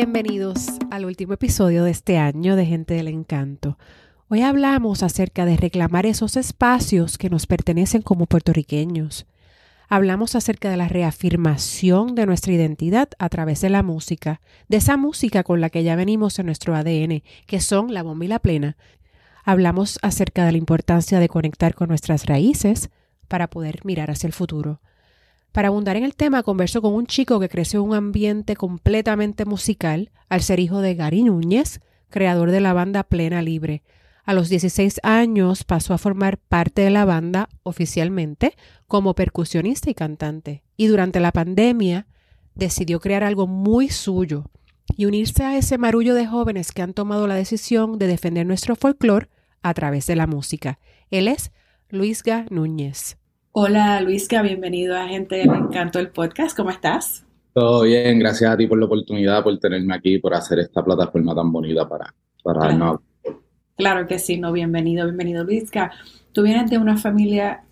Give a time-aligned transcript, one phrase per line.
[0.00, 3.78] Bienvenidos al último episodio de este año de Gente del Encanto.
[4.28, 9.26] Hoy hablamos acerca de reclamar esos espacios que nos pertenecen como puertorriqueños.
[9.88, 14.96] Hablamos acerca de la reafirmación de nuestra identidad a través de la música, de esa
[14.96, 18.38] música con la que ya venimos en nuestro ADN, que son la bomba y la
[18.38, 18.76] plena.
[19.42, 22.90] Hablamos acerca de la importancia de conectar con nuestras raíces
[23.26, 24.80] para poder mirar hacia el futuro.
[25.52, 29.44] Para abundar en el tema, converso con un chico que creció en un ambiente completamente
[29.44, 31.80] musical al ser hijo de Gary Núñez,
[32.10, 33.82] creador de la banda Plena Libre.
[34.24, 38.54] A los 16 años pasó a formar parte de la banda oficialmente
[38.86, 40.62] como percusionista y cantante.
[40.76, 42.06] Y durante la pandemia
[42.54, 44.50] decidió crear algo muy suyo
[44.96, 48.76] y unirse a ese marullo de jóvenes que han tomado la decisión de defender nuestro
[48.76, 49.28] folclore
[49.62, 50.78] a través de la música.
[51.10, 51.50] Él es
[51.88, 53.16] Luisga Núñez.
[53.52, 56.56] Hola Luisca, bienvenido a Gente del Encanto del Podcast.
[56.56, 57.24] ¿Cómo estás?
[57.52, 61.34] Todo bien, gracias a ti por la oportunidad, por tenerme aquí, por hacer esta plataforma
[61.34, 62.74] tan bonita para, para Claro.
[62.74, 63.00] darnos-
[63.76, 65.92] Claro que sí, no, bienvenido, bienvenido Luisca.
[66.32, 67.64] Tú vienes de una familia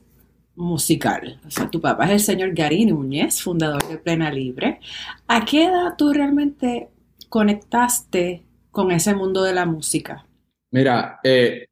[0.55, 4.81] musical, o sea, tu papá es el señor Gary Núñez, fundador de Plena Libre.
[5.29, 6.89] ¿A qué edad tú realmente
[7.29, 10.25] conectaste con ese mundo de la música?
[10.71, 11.67] Mira, eh,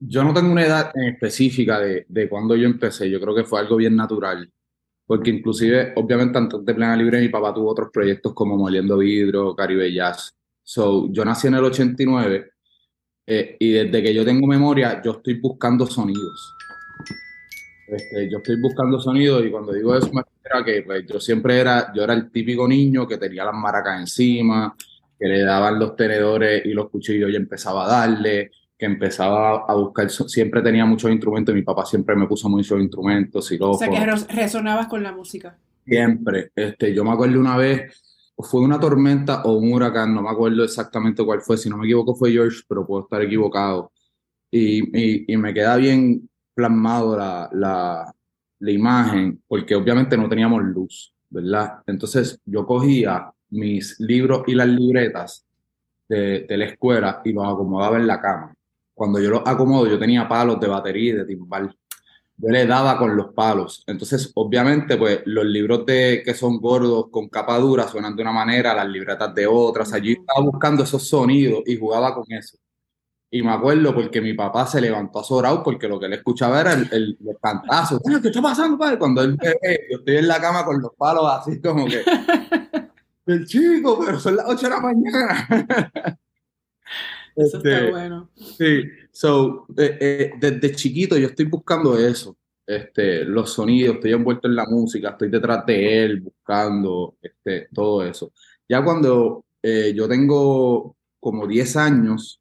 [0.00, 3.44] yo no tengo una edad en específica de, de cuando yo empecé, yo creo que
[3.44, 4.50] fue algo bien natural,
[5.06, 9.54] porque inclusive, obviamente, antes de Plena Libre, mi papá tuvo otros proyectos como Moliendo Vidrio,
[9.54, 10.34] Caribe Jazz.
[10.62, 12.50] So, yo nací en el 89
[13.26, 16.54] eh, y desde que yo tengo memoria, yo estoy buscando sonidos.
[17.86, 21.20] Este, yo estoy buscando sonidos y cuando digo eso me refiero a que pues, yo
[21.20, 24.74] siempre era, yo era el típico niño que tenía las maracas encima,
[25.18, 29.74] que le daban los tenedores y los cuchillos y empezaba a darle, que empezaba a
[29.74, 33.88] buscar, siempre tenía muchos instrumentos y mi papá siempre me puso muchos instrumentos, O sea,
[33.88, 35.56] que resonabas con la música.
[35.84, 36.50] siempre.
[36.54, 38.02] Este, yo me acuerdo una vez,
[38.36, 41.84] fue una tormenta o un huracán, no me acuerdo exactamente cuál fue, si no me
[41.86, 43.92] equivoco fue George, pero puedo estar equivocado.
[44.50, 48.14] Y, y, y me queda bien plasmado la, la,
[48.60, 51.78] la imagen, porque obviamente no teníamos luz, ¿verdad?
[51.86, 55.44] Entonces yo cogía mis libros y las libretas
[56.08, 58.54] de, de la escuela y los acomodaba en la cama.
[58.94, 61.76] Cuando yo los acomodo, yo tenía palos de batería y de timbal.
[62.36, 63.84] Yo le daba con los palos.
[63.86, 68.32] Entonces, obviamente, pues los libros de, que son gordos con capa dura suenan de una
[68.32, 69.92] manera, las libretas de otras.
[69.92, 70.22] Allí Ujú.
[70.22, 72.56] estaba buscando esos sonidos y jugaba con eso.
[73.30, 76.72] Y me acuerdo porque mi papá se levantó azorado porque lo que él escuchaba era
[76.74, 77.18] el, el.
[77.42, 77.88] "Ah,
[78.22, 78.98] ¿Qué está pasando, padre?
[78.98, 82.02] Cuando él ve, yo estoy en la cama con los palos así como que,
[83.26, 85.48] el chico, pero son las 8 de la mañana.
[87.36, 88.30] Eso está Este, bueno.
[88.36, 92.36] Sí, so, eh, eh, desde chiquito yo estoy buscando eso,
[92.66, 98.04] este, los sonidos, estoy envuelto en la música, estoy detrás de él, buscando este, todo
[98.04, 98.32] eso.
[98.68, 102.40] Ya cuando eh, yo tengo como 10 años,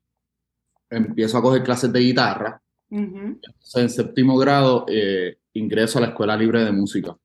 [0.90, 3.18] empiezo a coger clases de guitarra, Ujú.
[3.18, 7.18] entonces en séptimo grado eh, ingreso a la Escuela Libre de Música.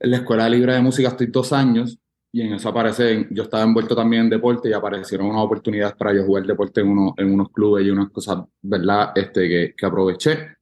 [0.00, 1.98] En la Escuela Libre de Música estoy dos años
[2.32, 6.14] y en eso aparecen, yo estaba envuelto también en deporte y aparecieron unas oportunidades para
[6.14, 9.12] yo jugar deporte en, uno- en unos clubes y unas cosas, ¿verdad?
[9.14, 10.56] Este, que, que aproveché.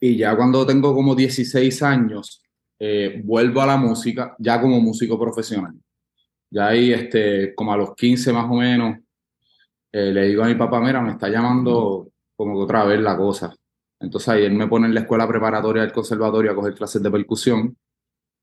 [0.00, 2.42] Y ya cuando tengo como 16 años,
[2.78, 5.74] eh, vuelvo a la música, ya como músico profesional.
[6.50, 8.98] Ya ahí, este, como a los 15 más o menos,
[9.92, 13.16] eh, le digo a mi papá, mira, me está llamando como que otra vez la
[13.16, 13.54] cosa.
[14.00, 17.10] Entonces ahí él me pone en la escuela preparatoria del conservatorio a coger clases de
[17.10, 17.76] percusión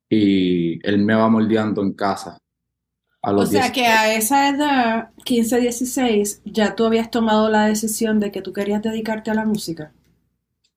[0.10, 2.40] y él me va moldeando en casa.
[3.22, 7.50] A O los sea 10 que a esa edad, 15, 16, ya tú habías tomado
[7.50, 9.94] la decisión de que tú querías dedicarte a la música.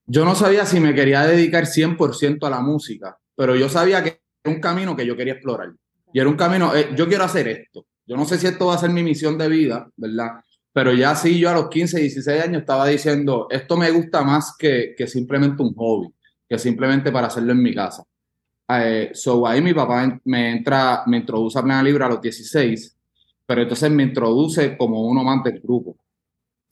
[0.06, 4.20] Yo no sabía si me quería dedicar 100% a la música, pero yo sabía que
[4.42, 5.72] era un camino que yo quería explorar.
[6.12, 7.86] Y era un camino, eh, yo quiero hacer esto.
[8.06, 10.32] Yo no sé si esto va a ser mi misión de vida, ¿verdad?
[10.72, 14.54] Pero ya sí, yo a los 15, 16 años estaba diciendo, esto me gusta más
[14.58, 16.12] que, que simplemente un hobby,
[16.46, 18.04] que simplemente para hacerlo en mi casa.
[18.68, 22.96] Eh, so ahí mi papá me entra, me introduce a Plena Libre a los 16,
[23.46, 25.96] pero entonces me introduce como uno más del grupo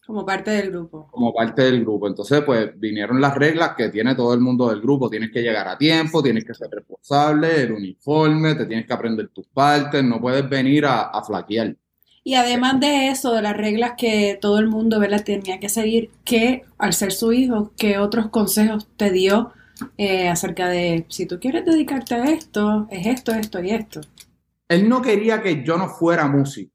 [0.07, 1.11] Como parte del grupo.
[1.11, 2.09] como parte del grupo.
[2.09, 5.09] Entonces, pues vinieron las reglas que tiene todo el mundo del grupo.
[5.11, 9.29] Tienes que llegar a tiempo, tienes que ser responsable, el uniforme, te tienes que aprender
[9.29, 11.77] tus partes, no puedes venir a, a flaquear.
[12.25, 15.25] Y además de eso, de las reglas que todo el mundo, ¿verdad?
[15.25, 19.53] tenía que seguir, que al ser su hijo, ¿qué otros consejos te dio
[19.97, 24.01] eh, acerca de si tú quieres dedicarte a esto, es esto, esto y esto?
[24.69, 26.73] Él no quería que yo no fuera músico,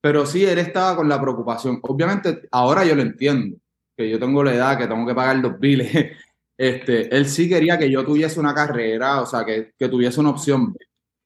[0.00, 1.80] pero sí él estaba con la preocupación.
[1.82, 3.56] Obviamente, ahora yo lo entiendo,
[3.96, 5.92] que yo tengo la edad, que tengo que pagar los biles.
[6.56, 10.30] Este, él sí quería que yo tuviese una carrera, o sea, que, que tuviese una
[10.30, 10.72] opción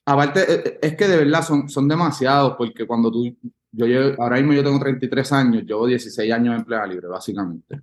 [0.08, 3.36] aparte, eh, eh, es que de verdad son, son demasiados, porque cuando tú,
[3.72, 7.82] yo llevo, ahora mismo yo tengo 33 años, llevo 16 años en plena libre, básicamente.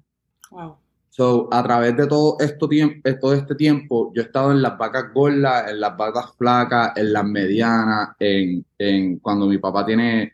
[0.49, 0.77] Wow.
[1.15, 4.77] So, a través de todo, esto tiempo, todo este tiempo, yo he estado en las
[4.77, 10.33] vacas gordas, en las vacas flacas, en las medianas, en, en cuando mi papá tiene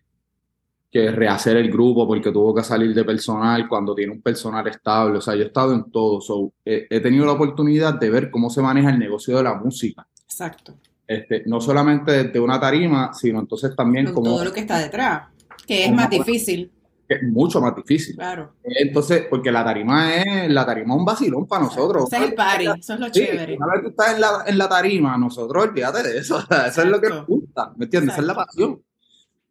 [0.91, 5.19] que rehacer el grupo porque tuvo que salir de personal, cuando tiene un personal estable.
[5.19, 6.19] O sea, yo he estado en todo.
[6.19, 9.53] So, he, he tenido la oportunidad de ver cómo se maneja el negocio de la
[9.53, 10.07] música.
[10.23, 10.73] Exacto.
[11.05, 14.79] Este, no solamente desde una tarima, sino entonces también Con como todo lo que está
[14.79, 15.27] detrás,
[15.67, 16.71] que es más difícil,
[17.15, 18.15] es mucho más difícil.
[18.15, 18.53] claro.
[18.63, 22.05] Entonces, porque la tarima es, la tarima es un vacilón para nosotros.
[22.11, 23.57] Ese es el party, eso es lo Sí, chévere.
[23.57, 26.39] una vez que estás en la, en la tarima, nosotros olvídate de eso.
[26.67, 28.13] eso es lo que nos gusta, ¿me entiendes?
[28.13, 28.81] Esa es la pasión.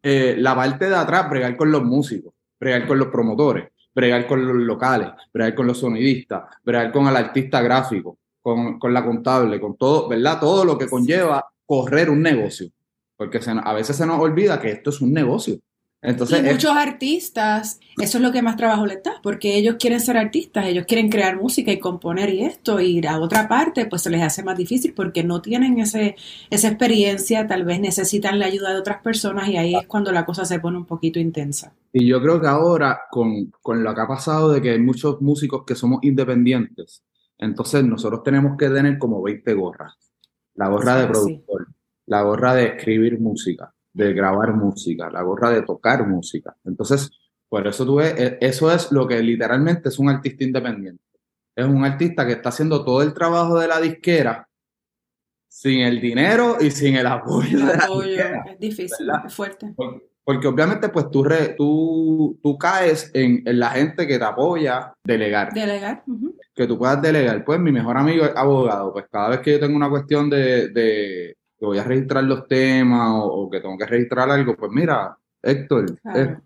[0.03, 4.45] Eh, la parte de atrás, bregar con los músicos, bregar con los promotores, bregar con
[4.45, 9.59] los locales, bregar con los sonidistas, bregar con el artista gráfico, con, con la contable,
[9.59, 10.39] con todo, ¿verdad?
[10.39, 12.69] Todo lo que conlleva correr un negocio.
[13.15, 15.59] Porque se a veces se nos olvida que esto es un negocio.
[16.03, 19.75] Entonces, y es- muchos artistas, eso es lo que más trabajo les da, porque ellos
[19.79, 23.85] quieren ser artistas, ellos quieren crear música y componer y esto, y a otra parte,
[23.85, 26.15] pues se les hace más difícil porque no tienen ese,
[26.49, 30.25] esa experiencia, tal vez necesitan la ayuda de otras personas y ahí es cuando la
[30.25, 31.73] cosa se pone un poquito intensa.
[31.93, 35.21] Y yo creo que ahora, con, con lo que ha pasado de que hay muchos
[35.21, 37.03] músicos que somos independientes,
[37.37, 39.93] entonces nosotros tenemos que tener como 20 gorras.
[40.55, 41.09] La gorra de Sí.
[41.11, 41.67] productor,
[42.07, 46.55] la gorra de escribir música, de grabar música, la gorra de tocar música.
[46.63, 47.09] Entonces,
[47.49, 51.03] por eso tú ves, e- eso es lo que literalmente es un artista independiente.
[51.55, 54.47] Es un artista que está haciendo todo el trabajo de la disquera
[55.49, 58.43] sin el dinero y sin el apoyo El de la apoyo disquera.
[58.51, 59.25] es difícil, ¿verdad?
[59.27, 59.73] es fuerte.
[59.75, 64.23] Porque, porque obviamente pues tú, re- tú, tú caes en, en la gente que te
[64.23, 66.03] apoya, delegar, Delegar.
[66.55, 67.43] que tú puedas delegar.
[67.43, 70.69] Pues mi mejor amigo es abogado, pues cada vez que yo tengo una cuestión de,
[70.69, 74.71] de que voy a registrar los temas o, o que tengo que registrar algo, pues
[74.71, 76.41] mira, Héctor, Claro.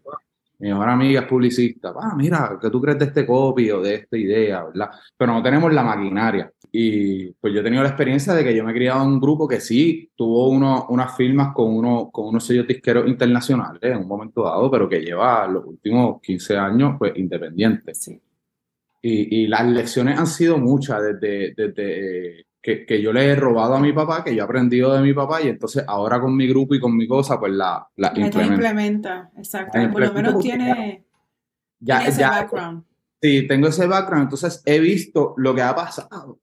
[0.59, 3.95] mi mejor amiga es publicista, ah, mira, ¿qué tú crees de este copy o de
[3.95, 4.89] esta idea, verdad?
[5.17, 6.51] Pero no tenemos la maquinaria.
[6.69, 9.21] Y pues yo he tenido la experiencia de que yo me he criado en un
[9.21, 13.97] grupo que sí tuvo uno, unas firmas con, uno, con unos sellos disqueros internacionales en
[13.99, 17.93] un momento dado, pero que lleva los últimos 15 años pues independiente.
[17.95, 18.21] Sí.
[19.01, 23.75] Y, y las lecciones han sido muchas desde, desde que, que yo le he robado
[23.75, 26.47] a mi papá, que yo he aprendido de mi papá, y entonces ahora con mi
[26.47, 28.53] grupo y con mi cosa, pues la, la Ahí te implemento.
[28.55, 29.77] implementa, exacto.
[29.77, 31.05] La Por lo menos tiene,
[31.79, 32.83] Ya, tiene ese ya, background.
[33.21, 36.39] Sí, tengo ese background, entonces he visto lo que ha pasado,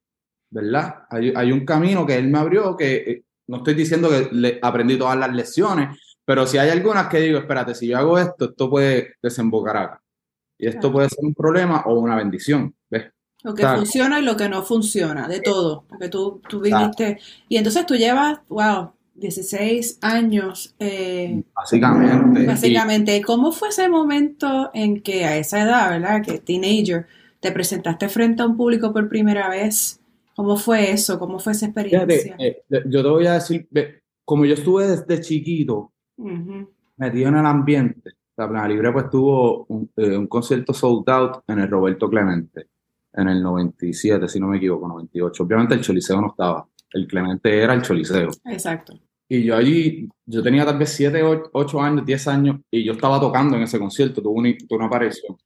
[0.48, 1.06] ¿verdad?
[1.10, 4.60] Hay, hay un camino que él me abrió que eh, no estoy diciendo que le
[4.62, 8.44] aprendí todas las lecciones, pero si hay algunas que digo, espérate, si yo hago esto,
[8.50, 10.02] esto puede desembocar acá.
[10.56, 10.92] Y esto Claro.
[10.92, 13.10] puede ser un problema o una bendición, ¿ves?
[13.42, 13.78] Lo que Claro.
[13.78, 15.84] funciona y lo que no funciona, de todo.
[15.88, 16.90] Porque tú, tú Claro.
[16.96, 17.18] viviste.
[17.48, 22.42] Y entonces tú llevas, wow, 16 años, eh, Básicamente.
[22.42, 23.22] Y- básicamente.
[23.22, 26.22] ¿Cómo fue ese momento en que a esa edad, ¿verdad?
[26.22, 27.06] Que teenager,
[27.40, 30.00] te presentaste frente a un público por primera vez?
[30.36, 31.18] ¿Cómo fue eso?
[31.18, 32.36] ¿Cómo fue esa Fíjate, experiencia?
[32.38, 36.70] eh, yo te voy a decir, ve, como yo estuve desde chiquito Ujú.
[36.96, 41.42] metido en el ambiente, la Plena Libre pues tuvo un, eh, un concierto sold out
[41.48, 42.68] en el Roberto Clemente,
[43.14, 45.42] en el 97, si no me equivoco, 98.
[45.42, 48.30] Obviamente el Choliseo no estaba, el Clemente era el Choliseo.
[48.44, 48.98] Exacto.
[49.28, 53.18] Y yo allí, yo tenía tal vez 7, 8 años, 10 años, y yo estaba
[53.18, 55.36] tocando en ese concierto, tuve una, tuve una aparición.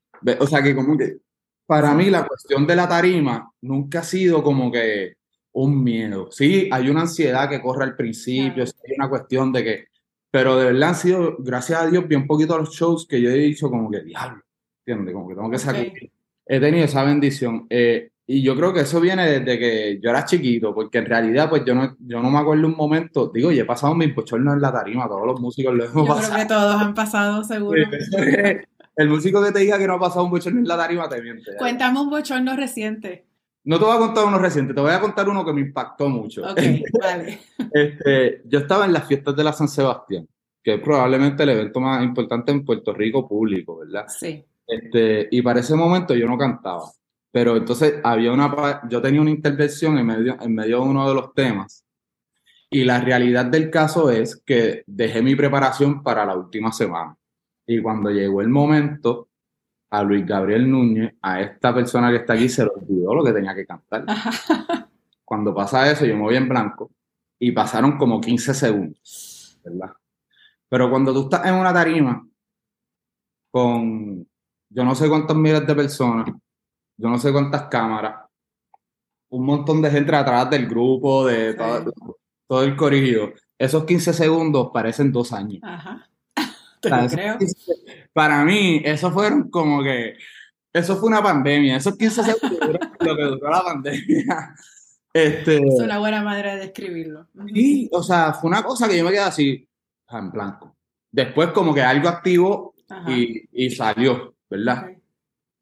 [0.41, 1.19] O sea que como que,
[1.67, 5.15] para mí la cuestión de la tarima nunca ha sido como que
[5.53, 6.31] un miedo.
[6.31, 8.71] Sí, hay una ansiedad que corre al principio, Claro.
[8.71, 9.85] sí hay una cuestión de que,
[10.31, 13.35] pero de verdad han sido, gracias a Dios, bien poquito los shows que yo he
[13.35, 14.43] dicho como que, diablo,
[14.85, 15.15] ¿entiendes?
[15.15, 15.87] Como que tengo que sacar.
[15.87, 16.11] Ok.
[16.47, 17.67] He tenido esa bendición.
[17.71, 21.49] eh, y yo creo que eso viene desde que yo era chiquito, porque en realidad,
[21.49, 24.55] pues yo no, yo no me acuerdo un momento, digo, y he pasado mis bochornos
[24.55, 26.37] en la tarima, todos los músicos lo hemos Yo creo pasado.
[26.37, 27.81] que todos han pasado, seguro.
[28.97, 31.23] El músico que te diga que no ha pasado un bochorno en la tarima te
[31.23, 31.53] miente.
[31.59, 33.27] Cuéntame un bochorno reciente.
[33.63, 36.09] No te voy a contar uno reciente, te voy a contar uno que me impactó
[36.09, 36.43] mucho.
[36.51, 36.59] Ok,
[37.01, 37.39] vale.
[37.73, 40.27] Este, yo estaba en las fiestas de la San Sebastián,
[40.65, 44.07] que es probablemente el evento más importante en Puerto Rico público, ¿verdad?
[44.09, 44.45] Sí.
[44.67, 46.91] Este, y para ese momento yo no cantaba,
[47.31, 51.15] pero entonces había una, yo tenía una intervención en medio, en medio de uno de
[51.15, 51.85] los temas,
[52.69, 57.17] y la realidad del caso es que dejé mi preparación para la última semana.
[57.65, 59.29] Y cuando llegó el momento,
[59.91, 63.33] a Luis Gabriel Núñez, a esta persona que está aquí, se le olvidó lo que
[63.33, 64.05] tenía que cantar.
[65.25, 66.91] Cuando pasa eso, yo me voy en blanco
[67.39, 69.93] y pasaron como 15 segundos, ¿verdad?
[70.69, 72.27] Pero cuando tú estás en una tarima
[73.51, 74.27] con
[74.77, 76.27] yo no sé cuántos miles de personas,
[76.99, 78.27] yo no sé cuántas cámaras,
[79.31, 81.95] un montón de gente atrás del grupo, de todo,
[82.47, 85.61] todo el corillo, esos 15 segundos parecen dos años.
[85.63, 86.07] Ajá.
[86.83, 87.39] Te lo esos creo.
[87.39, 87.73] 15
[88.13, 90.19] para mí, eso fueron como que,
[90.75, 94.55] eso fue una pandemia, esos 15 segundos duraron lo que duró la pandemia.
[95.17, 97.27] Este, Es una buena manera de describirlo.
[97.47, 99.67] Y, o sea, fue una cosa que yo me quedé así,
[100.11, 100.77] en blanco.
[101.11, 102.75] Después como que algo activo
[103.09, 104.91] y, y salió, ¿verdad?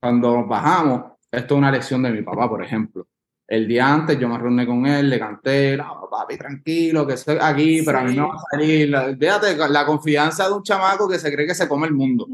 [0.01, 3.07] Cuando nos bajamos, esto es una lección de mi papá, por ejemplo.
[3.47, 7.37] El día antes yo me reuní con él, le canté, no, papi, tranquilo, que estoy
[7.41, 8.89] aquí, pero a mí no va a salir.
[8.89, 12.27] La- Fíjate, la confianza de un chamaco que se cree que se come el mundo.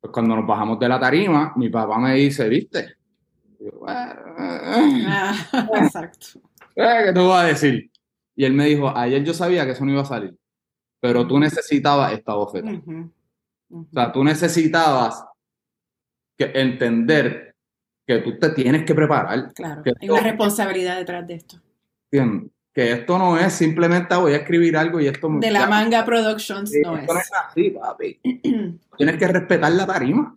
[0.00, 2.94] Pues cuando nos bajamos de la tarima, mi papá me dice, ¿viste?
[3.58, 5.34] Yo, "Eh, eh, Ah,
[5.82, 6.40] exacto.
[6.74, 7.90] eh, ¿qué te voy a decir?
[8.34, 10.34] Y él me dijo, ayer yo sabía que eso no iba a salir,
[11.00, 12.70] pero tú necesitabas esta bofeta.
[13.70, 15.22] O sea, tú necesitabas
[16.40, 17.54] que entender
[18.06, 21.60] que tú te tienes que preparar, Claro, que hay una responsabilidad detrás de esto.
[22.10, 22.50] ¿entiendes?
[22.72, 25.66] Que esto no es simplemente "Ah, voy a escribir algo y esto De la ya,
[25.66, 27.04] Manga Productions no es.
[27.08, 28.20] es así, papi.
[28.96, 30.36] Tienes que respetar la tarima.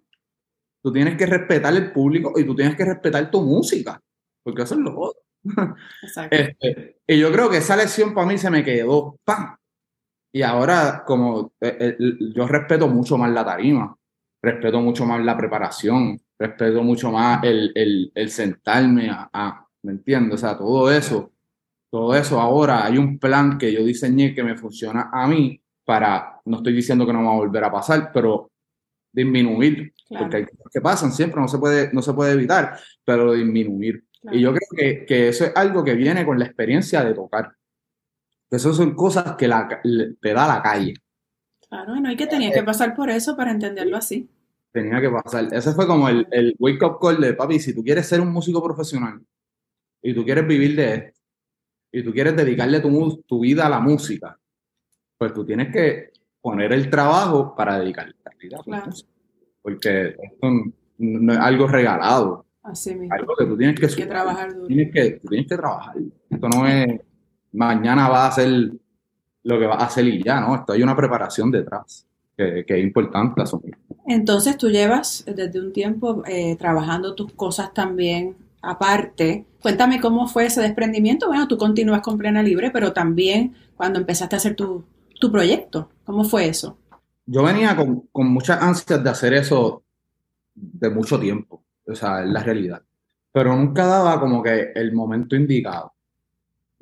[0.83, 3.99] Tú tienes que respetar el público y tú tienes que respetar tu música,
[4.43, 5.21] porque eso es lo otro.
[6.01, 6.35] Exacto.
[6.35, 9.55] Este, y yo creo que esa lección para mí se me quedó, ¡pam!
[10.33, 11.97] Y ahora, como eh, eh,
[12.35, 13.95] yo respeto mucho más la tarima,
[14.43, 19.93] respeto mucho más la preparación, respeto mucho más el, el, el sentarme a, a- ¿me
[19.93, 20.35] entiendes?
[20.35, 21.33] O sea, todo eso,
[21.91, 26.41] todo eso ahora hay un plan que yo diseñé que me funciona a mí para,
[26.45, 28.51] no estoy diciendo que no va a volver a pasar, pero
[29.11, 32.79] disminuir, Claro, porque hay cosas que pasan siempre, no se puede, no se puede evitar,
[33.05, 34.05] pero disminuir.
[34.21, 34.37] claro.
[34.37, 37.53] Y yo creo que, que eso es algo que viene con la experiencia de tocar.
[38.49, 40.93] Que eso son cosas que la, le- te da la calle.
[41.73, 44.29] Claro, no hay que tener que pasar por eso para entenderlo así.
[44.71, 45.47] Tenía que pasar.
[45.51, 48.31] Ese fue como el, el wake up call de papi, si tú quieres ser un
[48.31, 49.19] músico profesional
[50.01, 51.19] y tú quieres vivir de esto
[51.91, 54.37] y tú quieres dedicarle tu, tu vida a la música,
[55.17, 56.11] pues tú tienes que
[56.41, 58.85] poner el trabajo para dedicarle la vida Claro.
[58.87, 59.09] música.
[59.63, 60.47] Porque esto
[60.99, 63.15] no es algo regalado, Así mismo.
[63.15, 64.67] algo que tú tienes que Hay que trabajar duro.
[64.67, 65.95] tienes que, tú tienes que trabajar.
[66.29, 66.99] Esto no es
[67.51, 68.71] mañana va a hacer
[69.43, 70.55] lo que va a hacer y ya, ¿no?
[70.55, 73.77] Esto hay una preparación detrás que, que es importante asumir.
[74.07, 79.45] Entonces tú llevas desde un tiempo eh, trabajando tus cosas también aparte.
[79.61, 81.27] Cuéntame cómo fue ese desprendimiento.
[81.27, 84.83] Bueno, tú continúas con Plena Libre, pero también cuando empezaste a hacer tu,
[85.19, 85.89] tu proyecto.
[86.05, 86.77] ¿Cómo fue eso?
[87.25, 89.83] Yo venía con, con muchas ansias de hacer eso
[90.55, 92.81] de mucho tiempo, o sea, es la realidad.
[93.31, 95.92] Pero nunca daba como que el momento indicado.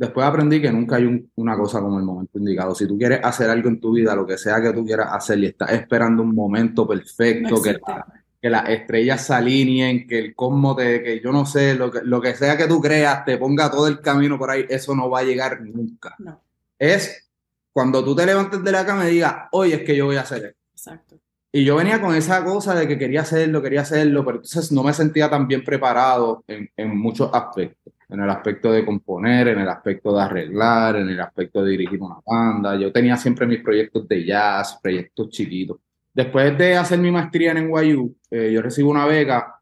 [0.01, 2.74] Después aprendí que nunca hay un- una cosa como el momento indicado.
[2.74, 5.38] Si tú quieres hacer algo en tu vida, lo que sea que tú quieras hacer
[5.38, 7.91] y estás esperando un momento No perfecto, que existe.
[7.91, 8.08] la-
[8.41, 12.00] que las estrellas se alineen, que el cosmos te, que yo no sé, lo que,
[12.03, 15.08] lo que sea que tú creas, te ponga todo el camino por ahí, eso no
[15.08, 16.15] va a llegar nunca.
[16.17, 16.41] No,
[16.79, 17.29] Es
[17.72, 20.22] cuando tú te levantes de la cama y digas, hoy es que yo voy a
[20.22, 20.60] hacer esto.
[20.74, 21.20] exacto.
[21.53, 24.81] Y yo venía con esa cosa de que quería hacerlo, quería hacerlo, pero entonces no
[24.84, 27.77] me sentía tan bien preparado en, en muchos aspectos.
[28.12, 32.01] En el aspecto de componer, en el aspecto de arreglar, en el aspecto de dirigir
[32.01, 32.75] una banda.
[32.75, 35.77] Yo tenía siempre mis proyectos de jazz, proyectos chiquitos.
[36.13, 39.56] Después de hacer mi maestría en NYU, eh, yo recibo una beca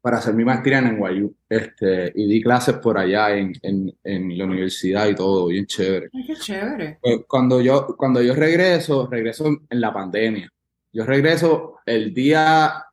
[0.00, 4.36] para hacer mi maestría en NYU este, y di clases por allá en, en, en
[4.36, 6.10] la universidad y todo, bien chévere.
[6.12, 6.98] Ay, qué chévere.
[7.00, 10.52] Pues, Cuando yo, cuando yo regreso, regreso en la pandemia.
[10.92, 12.84] Yo regreso el día,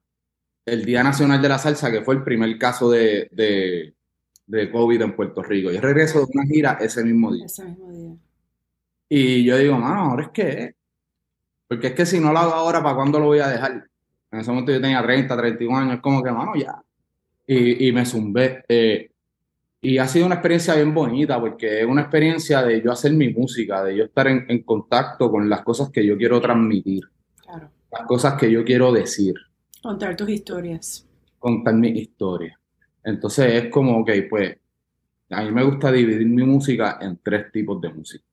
[0.66, 3.94] el Día Nacional de la Salsa, que fue el primer caso de, de,
[4.52, 5.72] de COVID en Puerto Rico.
[5.72, 7.46] Yo regreso de una gira ese mismo día.
[7.46, 8.16] Ese mismo día.
[9.10, 10.76] Y yo digo, mano, ahora es que,
[11.68, 13.88] porque es que si no lo hago ahora, ¿para cuándo lo voy a dejar?
[14.32, 16.82] En ese momento yo tenía 30, 31 años, como que, mano, ya.
[17.48, 18.64] Y, y me zumbé.
[18.68, 19.08] eh,
[19.84, 23.30] y ha sido una experiencia bien bonita, porque es una experiencia de yo hacer mi
[23.34, 27.02] música, de yo estar en, en contacto con las cosas que yo quiero transmitir,
[27.44, 27.72] Claro.
[27.92, 29.34] las cosas que yo quiero decir,
[29.82, 31.08] Contar tus historias.
[31.40, 32.60] contar mi historia.
[33.04, 34.58] Entonces es como, ok, pues,
[35.30, 38.26] a mí me gusta dividir mi música en tres tipos de música.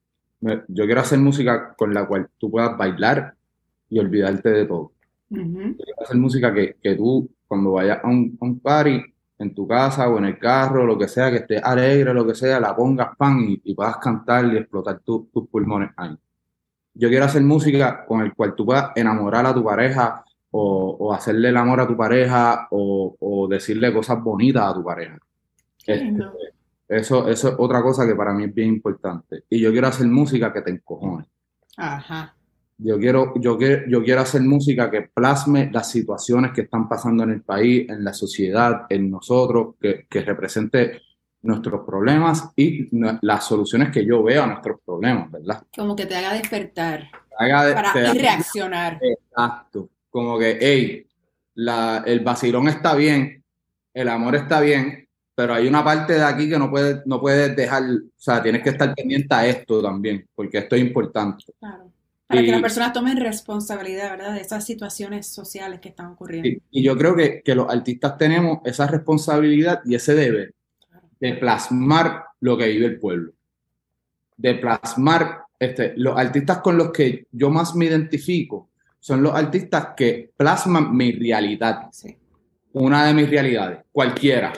[0.67, 3.35] Yo quiero hacer música con la cual tú puedas bailar
[3.89, 4.93] y olvidarte de todo.
[5.77, 9.01] Yo quiero hacer música que, que tú, cuando vayas a un, a un party,
[9.39, 12.35] en tu casa o en el carro, lo que sea, que estés alegre, lo que
[12.35, 16.17] sea, la pongas pan y, y puedas cantar y explotar tu- tus pulmones ahí.
[16.93, 21.13] Yo quiero hacer música con el cual tú puedas enamorar a tu pareja o, o
[21.13, 25.17] hacerle el amor a tu pareja o, o decirle cosas bonitas a tu pareja.
[25.85, 26.17] Este,
[26.87, 29.43] eso, eso es otra cosa que para mí es bien importante.
[29.49, 31.25] Y yo quiero hacer música que te encojone.
[31.77, 32.35] Ajá.
[32.81, 37.23] Yo quiero, yo quiero, yo quiero hacer música que plasme las situaciones que están pasando
[37.23, 41.01] en el país, en la sociedad, en nosotros, que, que represente
[41.41, 42.87] nuestros problemas y
[43.21, 45.63] las soluciones que yo veo a nuestros problemas, ¿verdad?
[45.75, 48.97] Como que te haga despertar Haga- para te- reaccionar.
[49.01, 49.89] Exacto.
[50.09, 51.07] Como que, hey,
[51.55, 53.43] la, el vacilón está bien,
[53.93, 57.55] el amor está bien, pero hay una parte de aquí que no puedes, no puedes
[57.55, 61.45] dejar, o sea, tienes que estar pendiente a esto también, porque esto es importante.
[61.59, 61.91] Claro.
[62.27, 64.35] Para que las personas tomen responsabilidad, ¿verdad?
[64.35, 66.47] De esas situaciones sociales que están ocurriendo.
[66.47, 70.53] Y, y yo creo que, que los artistas tenemos esa responsabilidad y ese deber
[71.19, 73.33] de plasmar lo que vive el pueblo,
[74.37, 79.89] de plasmar, este, los artistas con los que yo más me identifico son los artistas
[79.95, 81.89] que plasman mi realidad.
[81.91, 82.15] Sí.
[82.73, 84.53] una de mis realidades, cualquiera.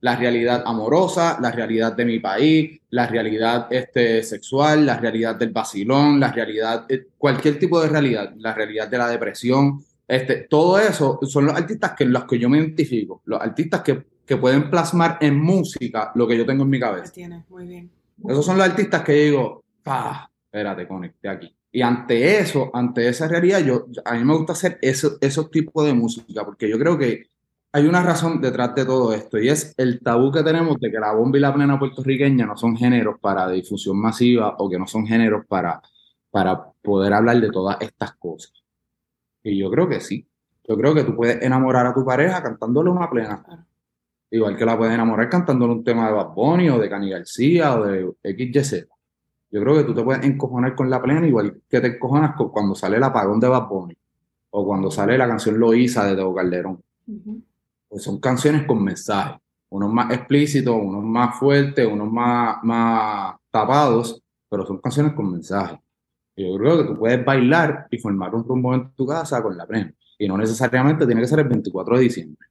[0.00, 5.50] La realidad amorosa, la realidad de mi país, la realidad este, sexual, la realidad del
[5.50, 10.78] vacilón, la realidad, eh, cualquier tipo de realidad, la realidad de la depresión, este, todo
[10.78, 14.70] eso son los artistas que, los que yo me identifico, los artistas que, que pueden
[14.70, 17.12] plasmar en música lo que yo tengo en mi cabeza.
[17.12, 17.90] tienes, muy bien.
[18.26, 21.57] Esos son los artistas que digo, ah, espérate, conecté aquí.
[21.78, 25.86] Y ante eso, ante esa realidad, yo, a mí me gusta hacer eso- esos tipos
[25.86, 27.26] de música, porque yo creo que
[27.72, 30.98] hay una razón detrás de todo esto, y es el tabú que tenemos de que
[30.98, 34.88] la bomba y la plena puertorriqueña no son géneros para difusión masiva o que no
[34.88, 35.80] son géneros para,
[36.32, 38.52] para poder hablar de todas estas cosas.
[39.44, 40.26] Y yo creo que sí.
[40.68, 43.44] Yo creo que tú puedes enamorar a tu pareja cantándole una plena.
[44.32, 47.76] Igual que la puedes enamorar cantándole un tema de Bad Bunny o de Cani García
[47.78, 48.88] o de XYZ.
[49.50, 52.50] Yo creo que tú te puedes encojonar con la plena igual que te encojonas con-
[52.50, 53.96] cuando sale el apagón de Bad Bunny
[54.50, 56.82] o cuando sale la canción Loíza de Teo Calderón.
[57.88, 59.40] Pues son canciones con mensajes,
[59.70, 65.78] unos más explícitos, unos más fuertes, unos más, más tapados, pero son canciones con mensajes.
[66.36, 69.66] Yo creo que tú puedes bailar y formar un rumbo en tu casa con la
[69.66, 69.92] plena.
[70.18, 72.46] Y no necesariamente tiene que ser el 24 de diciembre.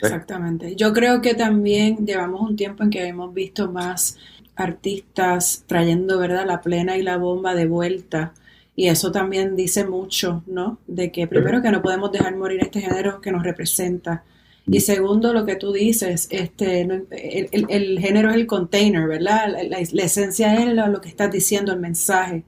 [0.00, 0.74] Exactamente.
[0.76, 4.18] Yo creo que también llevamos un tiempo en que hemos visto más
[4.56, 8.34] artistas trayendo, ¿verdad?, la plena y la bomba de vuelta.
[8.74, 10.78] Y eso también dice mucho, ¿no?
[10.86, 14.24] De que primero que no podemos dejar morir este género que nos representa.
[14.66, 19.48] Y segundo, lo que tú dices, este, el, el- el género es el container, ¿verdad?
[19.48, 22.44] La, la- la esencia es lo, lo que estás diciendo, el mensaje.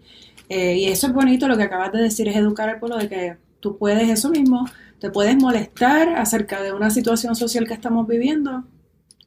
[0.48, 3.08] Eh, y eso es bonito, lo que acabas de decir es educar al pueblo de
[3.08, 4.66] que tú puedes eso mismo,
[5.00, 8.64] te puedes molestar acerca de una situación social que estamos viviendo,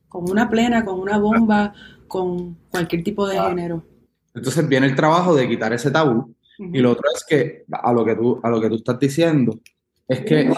[0.09, 1.73] con una plena, con una bomba,
[2.07, 3.83] con cualquier tipo de género.
[4.33, 6.33] Entonces viene el trabajo de quitar ese tabú.
[6.59, 9.59] Y lo otro es que, a lo que tú, a lo que tú estás diciendo,
[10.07, 10.51] es que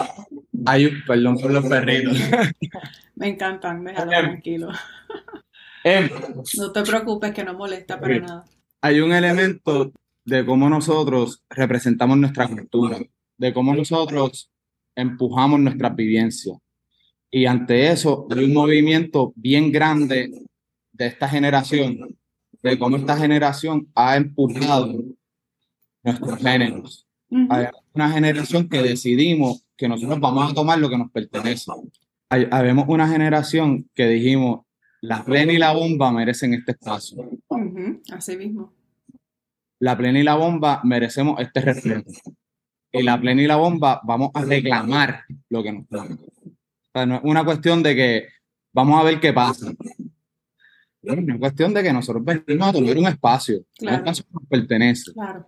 [0.64, 2.16] hay un, perdón por los perritos.
[3.16, 4.20] Me encantan, déjalo Em.
[4.20, 4.68] tranquilo.
[5.84, 6.08] Em,
[6.58, 8.44] No te preocupes que no molesta para nada.
[8.82, 9.92] hay un elemento
[10.24, 12.98] de cómo nosotros representamos nuestra cultura,
[13.38, 14.50] de cómo nosotros
[14.94, 16.56] empujamos nuestras vivencias.
[17.30, 20.30] Y ante eso hay un movimiento bien grande
[21.00, 22.14] de esta generación,
[22.62, 25.02] de cómo esta generación ha empujado
[26.02, 27.06] nuestros géneros.
[27.30, 27.46] Ujú.
[27.48, 31.72] Hay una generación que decidimos que nosotros vamos a tomar lo que nos pertenece.
[32.28, 34.66] Hay, habemos una generación que dijimos,
[35.00, 37.30] la plena y la bomba merecen este espacio.
[38.12, 38.74] Así mismo.
[39.78, 42.10] La plena y la bomba merecemos este respeto.
[42.92, 45.84] Y la plena y la bomba vamos a reclamar lo que nos.
[45.90, 48.28] O sea, no es una cuestión de que
[48.74, 49.72] vamos a ver qué pasa.
[51.02, 53.96] Es una cuestión de que nosotros venimos a tomar un espacio, un Claro.
[53.98, 55.46] espacio que nos pertenece, Claro.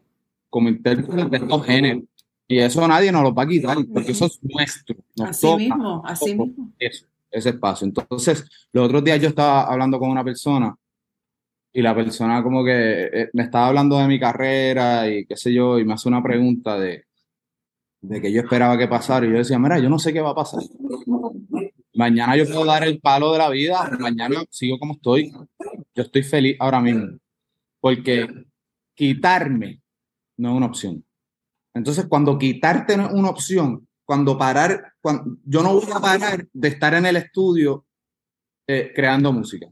[0.49, 2.03] como intérpretes de estos géneros.
[2.49, 4.97] Y eso nadie nos lo va a quitar, porque eso es nuestro.
[5.17, 6.73] Nos Así toca mismo, así mismo.
[6.79, 7.87] eso, ese espacio.
[7.87, 10.75] Entonces, los otros días yo estaba hablando con una persona
[11.73, 15.53] y la persona como que eh, me estaba hablando de mi carrera y qué sé
[15.55, 17.05] yo, y me hace una pregunta de,
[18.03, 19.25] de que yo esperaba que pasara.
[19.27, 20.61] Y yo decía, mira, yo no sé qué va a pasar.
[22.03, 25.31] Mañana yo puedo dar el palo de la vida, mañana sigo como estoy.
[25.95, 27.17] Yo estoy feliz ahora mismo.
[27.81, 28.27] Porque
[28.93, 29.81] quitarme
[30.37, 31.05] no es una opción.
[31.73, 36.49] Entonces, cuando quitarte no es una opción, cuando parar, cuando, yo no voy a parar
[36.53, 37.87] de estar en el estudio
[38.67, 39.69] eh, creando música.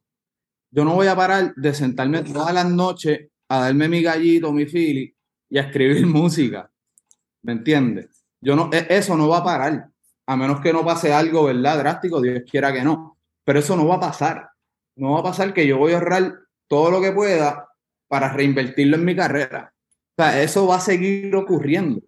[0.71, 4.67] Yo no voy a parar de sentarme todas las noches a darme mi gallito, mi
[4.67, 5.13] fili
[5.49, 6.71] y a escribir música.
[7.43, 8.25] ¿Me entiendes?
[8.41, 9.90] Yo no, e- eso no va a parar,
[10.31, 11.79] a menos que no pase algo, ¿verdad?
[11.79, 13.19] Drástico, Dios quiera que no.
[13.45, 14.49] Pero eso no va a pasar.
[14.95, 16.39] No va a pasar que yo voy a ahorrar
[16.69, 17.69] todo lo que pueda
[18.07, 19.75] para reinvertirlo en mi carrera.
[20.17, 22.01] O sea, eso va a seguir ocurriendo.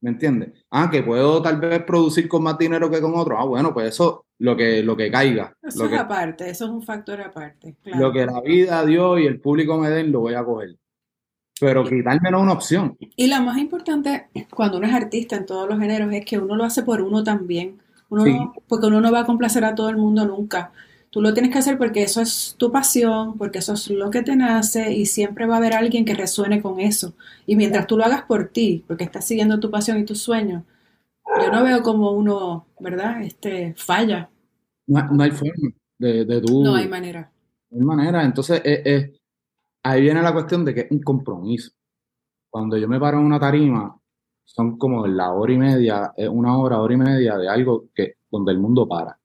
[0.00, 0.54] ¿Me entiendes?
[0.70, 3.38] Ah, que puedo tal vez producir con más dinero que con otro.
[3.38, 5.56] Ah, bueno, pues eso, lo que, lo que caiga.
[5.62, 7.76] Eso Lo es que, aparte, eso es un factor aparte.
[7.80, 8.00] Claro.
[8.00, 10.74] lo que la vida, Dios y el público me den, lo voy a coger.
[11.60, 12.96] Pero quitarme no es una opción.
[13.16, 16.54] Y lo más importante cuando uno es artista en todos los géneros es que uno
[16.56, 17.78] lo hace por uno también.
[18.10, 18.32] Uno Sí.
[18.34, 20.72] no- porque uno no va a complacer a todo el mundo nunca.
[21.10, 24.22] Tú lo tienes que hacer porque eso es tu pasión, porque eso es lo que
[24.22, 27.14] te nace y siempre va a haber alguien que resuene con eso.
[27.46, 30.62] Y mientras tú lo hagas por ti, porque estás siguiendo tu pasión y tus sueños,
[31.42, 33.22] yo no veo como uno, ¿verdad?
[33.22, 34.28] Este, falla.
[34.86, 35.52] No, hay forma
[35.98, 36.62] de, de tú.
[36.62, 37.30] No hay manera.
[37.70, 38.24] No hay manera.
[38.24, 38.60] Entonces,
[39.88, 41.72] ahí viene la cuestión de que es un compromiso.
[42.50, 43.98] Cuando yo me paro en una tarima,
[44.44, 48.52] son como la hora y media, una hora, hora y media de algo que donde
[48.52, 49.18] el mundo para,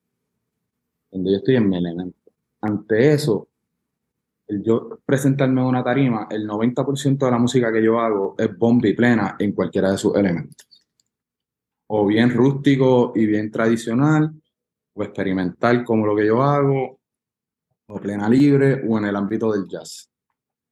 [1.12, 2.32] donde yo estoy en mi elemento.
[2.62, 3.47] Ante eso,
[4.47, 8.88] yo presentarme en una tarima, el 90% de la música que yo hago es bomba
[8.88, 10.67] y plena en cualquiera de sus elementos.
[11.88, 14.34] O bien rústico y bien tradicional,
[14.93, 16.99] o experimental como lo que yo hago,
[17.88, 20.12] o plena libre, o en el ámbito del jazz.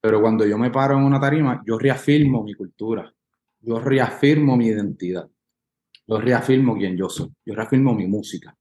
[0.02, 3.14] Pero cuando yo me paro en una tarima, yo reafirmo mi cultura,
[3.60, 5.30] yo reafirmo mi identidad,
[6.08, 8.56] yo reafirmo quién yo soy, yo reafirmo mi música.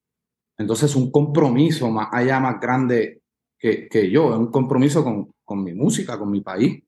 [0.59, 3.23] Entonces, un compromiso más allá, más grande
[3.59, 6.83] que, que yo, es un compromiso con, con mi música, con mi país,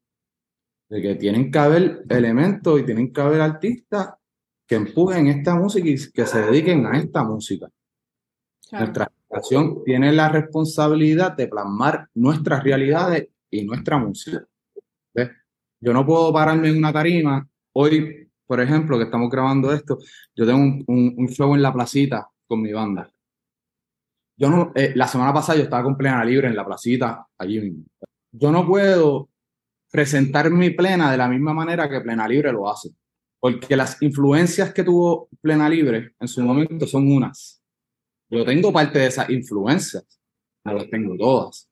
[0.90, 4.10] de que tienen que haber elementos y tienen que haber artistas
[4.66, 7.68] que empujen esta música y que se dediquen a esta música.
[8.72, 14.44] Nuestra generación tiene la responsabilidad de plasmar nuestras realidades y nuestra música.
[15.84, 17.46] Yo no puedo pararme en una tarima.
[17.72, 19.98] Hoy, por ejemplo, que estamos grabando esto,
[20.34, 23.10] yo tengo un, un, show en la placita con mi banda.
[24.36, 27.84] Yo no, eh, la semana pasada yo estaba con Plena Libre en la placita, allí.
[28.30, 29.28] Yo no puedo
[29.90, 32.90] presentar mi Plena de la misma manera que Plena Libre lo hace.
[33.40, 37.60] Porque las influencias que tuvo Plena Libre en su momento son unas.
[38.30, 40.06] Yo tengo parte de esas influencias,
[40.64, 41.68] no las tengo todas.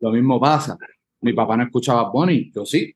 [0.00, 0.76] Lo mismo pasa.
[1.20, 2.94] Mi papá no escuchaba Bonnie, yo sí.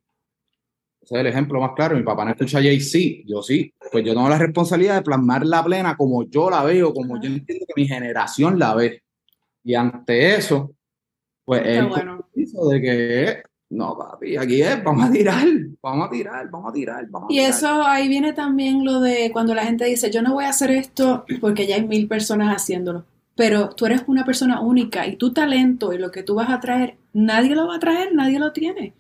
[1.01, 1.97] Ese es el ejemplo más claro.
[1.97, 3.73] Mi papá no escucha Jay-Z, yo sí.
[3.91, 7.29] Pues yo tengo la responsabilidad de plasmar la plena como yo la veo, como yo
[7.29, 9.03] entiendo que mi generación la ve.
[9.65, 10.75] Y ante eso,
[11.45, 12.29] pues el bueno.
[12.71, 15.47] de que no, papi, aquí es, vamos a tirar,
[15.83, 19.31] vamos a tirar, vamos a tirar, vamos a Y eso ahí viene también lo de
[19.33, 22.55] cuando la gente dice, yo no voy a hacer esto porque ya hay mil personas
[22.55, 26.51] haciéndolo pero tú eres una persona única y tu talento y lo que tú vas
[26.51, 28.95] a traer, nadie lo va a traer, nadie lo tiene.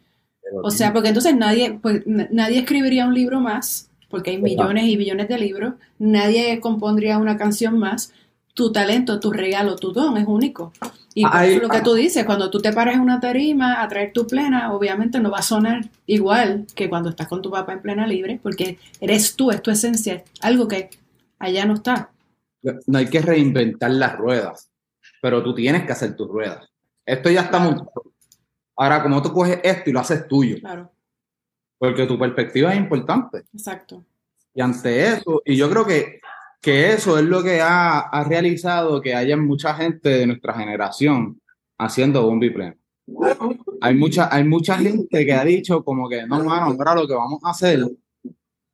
[0.63, 4.97] o sea, porque entonces nadie, pues, nadie escribiría un libro más, porque hay millones y
[4.97, 8.13] billones de libros, nadie compondría una canción más.
[8.55, 10.75] Tu talento, tu regalo, tu don es único.
[11.15, 11.25] Y
[11.59, 14.73] lo que tú dices, cuando tú te paras en una tarima a traer tu plena,
[14.75, 18.39] obviamente no va a sonar igual que cuando estás con tu papá en plena libre,
[18.43, 20.91] porque eres tú, es tu esencia, algo que
[21.39, 22.11] allá no está
[22.87, 24.71] no hay que reinventar las ruedas,
[25.21, 26.69] pero tú tienes que hacer tus ruedas.
[27.05, 28.13] Esto ya está montado.
[28.77, 30.59] Ahora, como tú coges esto y lo haces tuyo.
[30.61, 30.93] Claro.
[31.79, 33.45] Porque tu perspectiva es importante.
[33.53, 34.05] Exacto.
[34.55, 36.21] Y ante eso, y yo creo que,
[36.61, 41.41] que eso es lo que ha, ha realizado que haya mucha gente de nuestra generación
[41.79, 42.77] haciendo bombi pleno.
[43.81, 47.15] Hay mucha, hay mucha gente que ha dicho como que no, mano, ahora lo que
[47.15, 47.81] vamos a hacer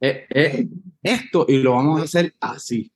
[0.00, 0.66] es,
[1.02, 2.92] esto y lo vamos a hacer así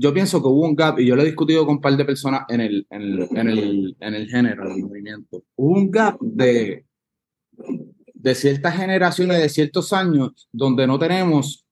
[0.00, 2.06] yo pienso que hubo un gap, y yo lo he discutido con un par de
[2.06, 5.44] personas en el, en el, en el, en el género, en el movimiento.
[5.56, 6.86] Hubo un gap de,
[8.14, 11.66] de ciertas generaciones, de ciertos años, donde no tenemos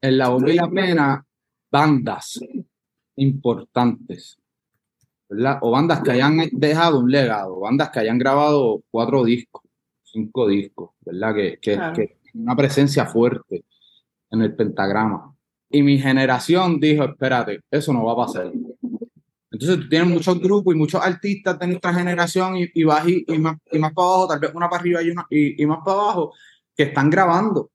[0.00, 1.26] en la bomba y la plena
[1.68, 2.38] bandas
[3.16, 4.38] importantes,
[5.28, 5.58] ¿verdad?
[5.62, 9.62] O bandas que hayan dejado un legado, bandas que hayan grabado cuatro discos,
[10.04, 11.34] cinco discos, ¿verdad?
[11.34, 13.64] Que, que, que una presencia fuerte
[14.30, 15.34] en el pentagrama.
[15.70, 18.50] Y mi generación dijo, espérate, eso no va a pasar.
[19.50, 23.56] Entonces tú tienes muchos grupos y muchos artistas de nuestra generación y, y, y, más,
[23.72, 26.00] y más para abajo, tal vez una para arriba y, una, y, y más para
[26.00, 26.32] abajo,
[26.76, 27.70] que están grabando,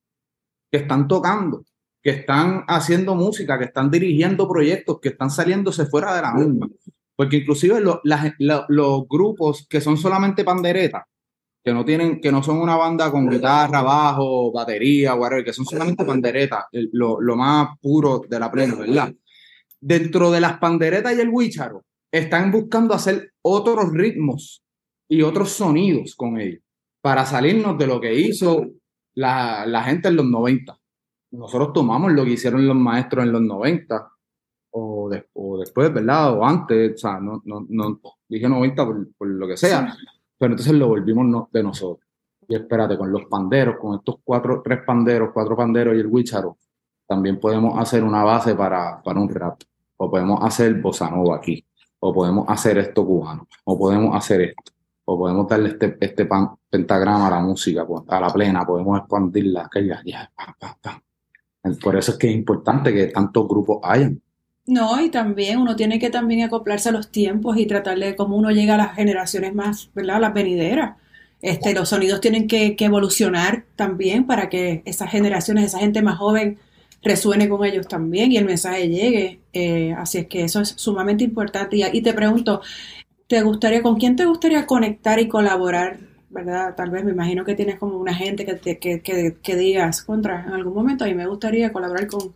[0.72, 1.66] que están tocando,
[2.02, 6.68] que están haciendo música, que están dirigiendo proyectos, que están saliéndose fuera de la norma.
[7.16, 11.04] Porque inclusive los grupos que son solamente panderetas,
[11.64, 15.66] que no tienen, que no son una banda con guitarra, bajo, batería, whatever, que son
[15.66, 19.14] solamente panderetas, lo, lo, más puro de la plena, ¿verdad?
[19.80, 24.64] Dentro de las panderetas y el huicharo, están buscando hacer otros ritmos
[25.08, 26.62] y otros sonidos con ellos,
[27.02, 28.66] para salirnos de lo que hizo
[29.16, 30.78] la, la gente en los 90.
[31.32, 34.10] Nosotros tomamos lo que hicieron los maestros en los 90,
[34.72, 36.38] o, o después, ¿verdad?
[36.38, 39.96] O antes, o sea, no, no, no dije 90 por, por lo que sea,
[40.44, 42.06] pero entonces lo volvimos de nosotros.
[42.50, 46.58] Y espérate, con los panderos, con estos cuatro, tres panderos, cuatro panderos y el huicharo,
[47.08, 49.62] también podemos hacer una base para, para un rap.
[49.96, 51.66] O podemos hacer bossa nova aquí.
[52.02, 53.48] O podemos hacer esto cubano.
[53.64, 54.74] O podemos hacer esto.
[55.06, 56.28] O podemos darle este, este
[56.70, 58.66] pentagrama a la música, pues, a la plena.
[58.66, 59.70] Podemos expandirla.
[59.72, 59.90] Que
[61.82, 64.22] Por eso es que es importante que tantos grupos hayan.
[64.66, 68.38] No, y también uno tiene que también acoplarse a los tiempos y tratar de cómo
[68.38, 70.22] uno llega a las generaciones más, ¿verdad?
[70.22, 70.98] Las venideras.
[71.42, 76.18] Este, los sonidos tienen que, que evolucionar también para que esas generaciones, esa gente más
[76.18, 76.60] joven
[77.02, 79.42] resuene con ellos también y el mensaje llegue.
[79.52, 81.76] Eh, así es que eso es sumamente importante.
[81.76, 82.62] Y, y te pregunto,
[83.28, 86.00] ¿te gustaría, con quién te gustaría conectar y colaborar?
[86.30, 86.76] ¿Verdad?
[86.76, 90.44] Tal vez me imagino que tienes como una gente que, te- que, que, digas, contra,
[90.46, 92.34] en algún momento, y me gustaría colaborar con,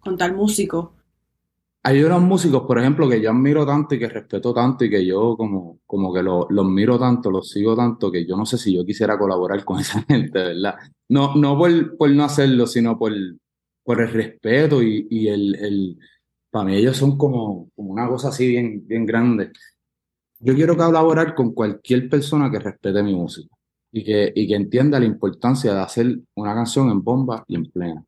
[0.00, 0.92] con tal músico.
[1.84, 5.06] Hay unos músicos, por ejemplo, que yo admiro tanto y que respeto tanto y que
[5.06, 8.58] yo como, como que lo- los miro tanto, los sigo tanto, que yo no sé
[8.58, 10.74] si yo quisiera colaborar con esa gente, ¿verdad?
[11.08, 13.12] No, no por, por no hacerlo, sino por,
[13.84, 15.98] por el respeto y, y el, el...
[16.50, 19.52] Para mí ellos son como, como una cosa así bien, bien grande.
[20.40, 23.54] Yo quiero colaborar con cualquier persona que respete mi música
[23.92, 27.66] y que, y que entienda la importancia de hacer una canción en bomba y en
[27.70, 28.04] plena.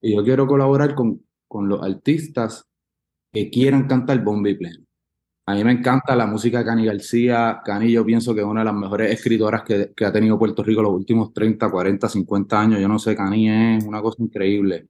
[0.00, 2.64] Y yo quiero colaborar con, con los artistas
[3.32, 4.84] que quieran cantar bomba y plena.
[5.46, 7.62] A mí me encanta la música de Cani García.
[7.64, 10.62] Cani yo pienso que es una de las mejores escritoras que, que ha tenido Puerto
[10.62, 12.80] Rico los últimos 30, 40, 50 años.
[12.80, 14.88] Yo no sé, Cani es una cosa increíble.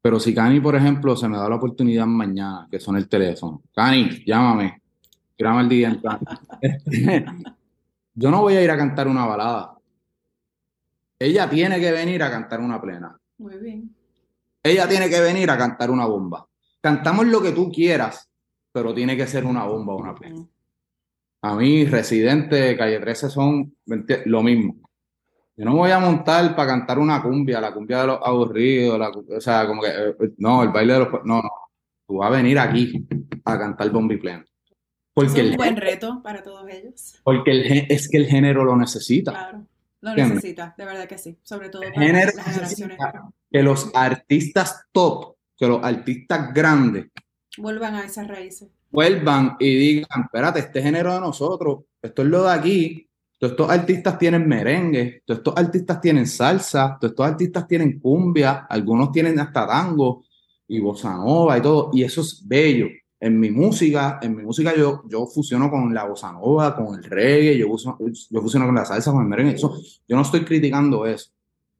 [0.00, 3.62] Pero si Cani, por ejemplo, se me da la oportunidad mañana, que son el teléfono,
[3.74, 4.80] Cani, llámame,
[5.36, 6.00] graba el día.
[8.14, 9.76] Yo no voy a ir a cantar una balada.
[11.18, 13.18] Ella tiene que venir a cantar una plena.
[13.38, 13.94] Muy bien.
[14.68, 16.46] Ella tiene que venir a cantar una bomba.
[16.80, 18.28] Cantamos lo que tú quieras,
[18.72, 20.46] pero tiene que ser una bomba o una plena.
[21.42, 24.88] A mí, Residente, Calle 13 son lo mismo.
[25.56, 28.98] Yo no me voy a montar para cantar una cumbia, la cumbia de los aburridos,
[28.98, 31.08] la o sea, como que, eh, no, el baile de los...
[31.24, 31.50] No, no.
[32.06, 33.06] Tú vas a venir aquí
[33.44, 34.44] a cantar bomba y plena.
[34.44, 34.74] Es
[35.12, 37.20] Porque, un el, buen reto para todos ellos.
[37.24, 39.32] porque el, es que el género lo necesita.
[39.32, 39.66] Claro.
[40.00, 41.38] Lo necesita, de verdad que sí.
[41.42, 42.98] Sobre todo para género las generaciones.
[43.50, 47.06] que los artistas top, que los artistas grandes
[47.56, 48.68] Vuelvan a esas raíces.
[48.90, 53.70] vuelvan y digan, espérate, este género de nosotros, esto es lo de aquí, todos estos
[53.70, 59.38] artistas tienen merengue, todos estos artistas tienen salsa, todos estos artistas tienen cumbia, algunos tienen
[59.40, 60.24] hasta tango
[60.68, 62.86] y bossa nova y todo, y eso es bello.
[63.20, 67.02] En mi música, en mi música yo, yo fusiono con la bossa nova, con el
[67.02, 67.98] reggae, yo, fusiono-
[68.30, 69.76] yo fusiono con la salsa, con el merengue, eso,
[70.06, 71.30] yo no estoy criticando eso,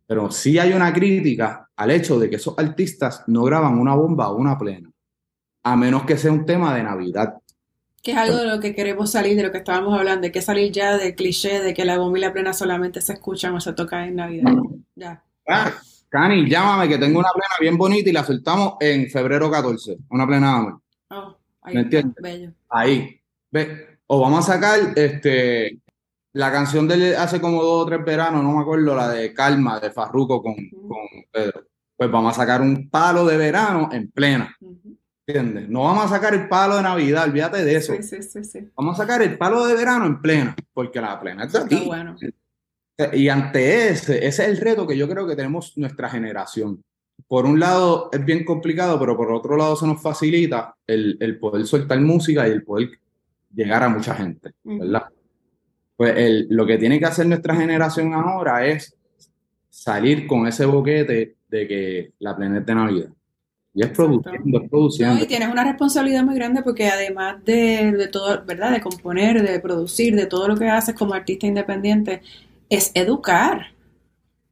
[0.06, 4.30] pero sí hay una crítica al hecho de que esos artistas no graban una bomba
[4.30, 4.90] o una plena,
[5.62, 7.34] a menos que sea un tema de Navidad.
[8.02, 10.40] Que es algo de lo que queremos salir, de lo que estábamos hablando, de que
[10.42, 13.60] salir ya del cliché de que la bomba y la plena solamente se escuchan o
[13.60, 14.52] se tocan en Navidad.
[14.96, 15.22] Ya.
[15.46, 15.72] Ah,
[16.08, 20.26] Cani, llámame que tengo una plena bien bonita y la soltamos en febrero 14, una
[20.26, 20.80] plena de amor.
[21.68, 22.22] Ahí ¿Me entiendes?
[22.22, 22.52] bello.
[22.68, 23.20] Ahí.
[23.50, 25.80] Ve, o vamos a sacar este
[26.32, 29.80] la canción de hace como dos o tres veranos, no me acuerdo, la de Calma
[29.80, 30.98] de Farruko con, con
[31.32, 31.64] Pedro.
[31.96, 34.54] Pues vamos a sacar un palo de verano en plena.
[35.26, 35.68] ¿entiendes?
[35.68, 37.92] No vamos a sacar el palo de Navidad, olvídate de eso.
[37.94, 38.68] Sí, sí, sí, sí.
[38.76, 41.84] Vamos a sacar el palo de verano en plena, porque la plena Está aquí.
[41.86, 42.16] bueno.
[43.12, 46.82] Y ante ese, ese es el reto que yo creo que tenemos nuestra generación.
[47.28, 51.38] Por un lado es bien complicado, pero por otro lado se nos facilita el, el
[51.38, 52.88] poder soltar música y el poder
[53.54, 55.04] llegar a mucha gente, ¿verdad?
[55.96, 58.96] Pues el- lo que tiene que hacer nuestra generación ahora es
[59.68, 63.10] salir con ese boquete de que la de Navidad.
[63.74, 65.22] Y es produciendo, es No, produciendo.
[65.22, 68.72] y tienes una responsabilidad muy grande porque además de, de todo, ¿verdad?
[68.72, 72.22] De componer, de producir, de todo lo que haces como artista independiente,
[72.70, 73.66] es educar.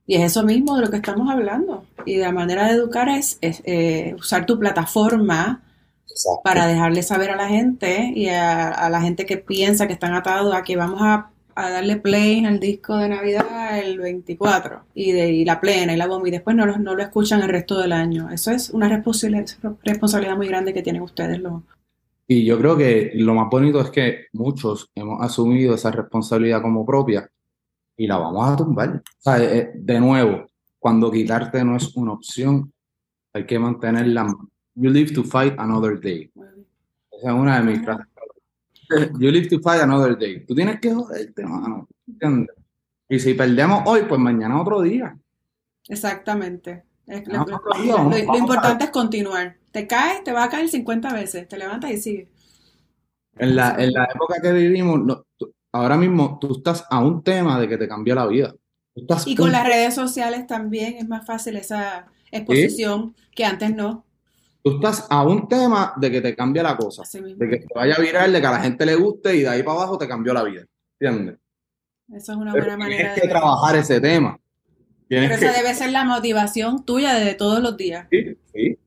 [0.07, 1.85] Y es eso mismo de lo que estamos hablando.
[2.05, 5.63] Y la manera de educar es, es, eh, usar tu plataforma
[6.09, 6.41] Exacto.
[6.45, 10.15] para dejarle saber a la gente y a, a la gente que piensa que están
[10.15, 15.13] atados a que vamos a, a darle play al disco de Navidad el 24 y,
[15.13, 17.49] de, y la plena y la bomba y después no lo, no lo escuchan el
[17.49, 18.31] resto del año.
[18.31, 19.47] Eso es una responsabilidad,
[19.83, 21.63] responsabilidad muy grande que tienen ustedes los...
[22.29, 26.85] Y yo creo que lo más bonito es que muchos hemos asumido esa responsabilidad como
[26.85, 27.29] propia
[27.97, 28.97] y la vamos a tumbar.
[28.97, 30.47] O sea, eh, de nuevo,
[30.79, 32.73] cuando quitarte no es una opción,
[33.33, 34.35] hay que mantenerla.
[34.75, 36.31] You live to fight another day.
[37.11, 38.07] Esa es una de mis frases.
[39.19, 40.45] You live to fight another day.
[40.47, 41.89] Tú tienes que joderte, mano.
[42.07, 42.55] ¿Entiendes?
[43.09, 45.17] Y si perdemos hoy, pues mañana otro día.
[45.89, 46.85] Exactamente.
[47.07, 49.57] No, lo, importante es continuar.
[49.71, 52.29] Te caes, te va a caer 50 veces, te levantas y sigues.
[53.39, 57.23] En la, en la época que vivimos, no, tú- ahora mismo tú estás a un
[57.23, 58.55] tema de que te cambió la vida.
[58.95, 63.75] Estás Y con un- las redes sociales también es más fácil esa exposición que antes
[63.75, 64.05] no.
[64.63, 67.97] Tú estás a un tema de que te cambia la cosa, de que te vaya
[67.99, 70.33] viral, de que a la gente le guste y de ahí para abajo te cambió
[70.35, 70.65] la vida.
[70.99, 71.37] ¿Entiendes?
[72.13, 74.39] Eso es una Pero buena manera tienes que trabajar ese tema.
[75.09, 75.47] Tienes Pero que...
[75.47, 78.09] esa debe ser la motivación tuya de todos los días.
[78.11, 78.79] Sí, sí.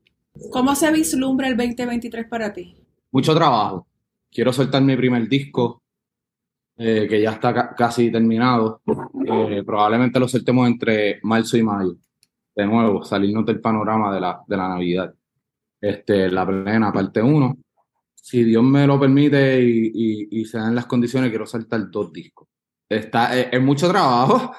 [0.50, 2.76] ¿Cómo se vislumbra el 2023 para ti?
[3.12, 3.86] Mucho trabajo.
[4.30, 5.82] Quiero soltar mi primer disco,
[6.82, 8.80] eh, que ya está ca- casi terminado.
[9.26, 11.94] Eh, probablemente lo soltemos entre marzo y mayo.
[12.54, 15.14] De nuevo, salirnos del panorama de la, de la Navidad.
[15.80, 17.56] Este, la plena parte 1.
[18.14, 22.12] Si Dios me lo permite y, y- y se dan las condiciones, quiero saltar dos
[22.12, 22.48] discos.
[22.88, 24.52] Está, es, es mucho trabajo,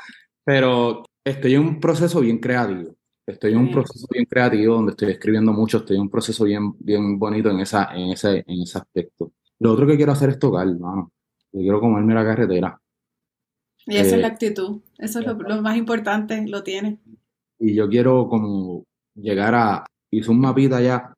[0.44, 2.96] pero estoy en un proceso bien creativo.
[3.26, 6.74] Estoy en un proceso bien creativo donde estoy escribiendo mucho, estoy en un proceso bien,
[6.80, 9.32] bien bonito en, esa, en, ese, en ese aspecto.
[9.60, 11.12] Lo otro que quiero hacer es tocar, mano.
[11.54, 12.80] Yo quiero comerme la carretera.
[13.86, 14.82] Y esa Eh, es la actitud.
[14.98, 17.00] Eso es lo, lo más importante, lo tienes.
[17.60, 18.84] Y yo quiero como
[19.16, 21.14] llegar a, hice un mapita ya,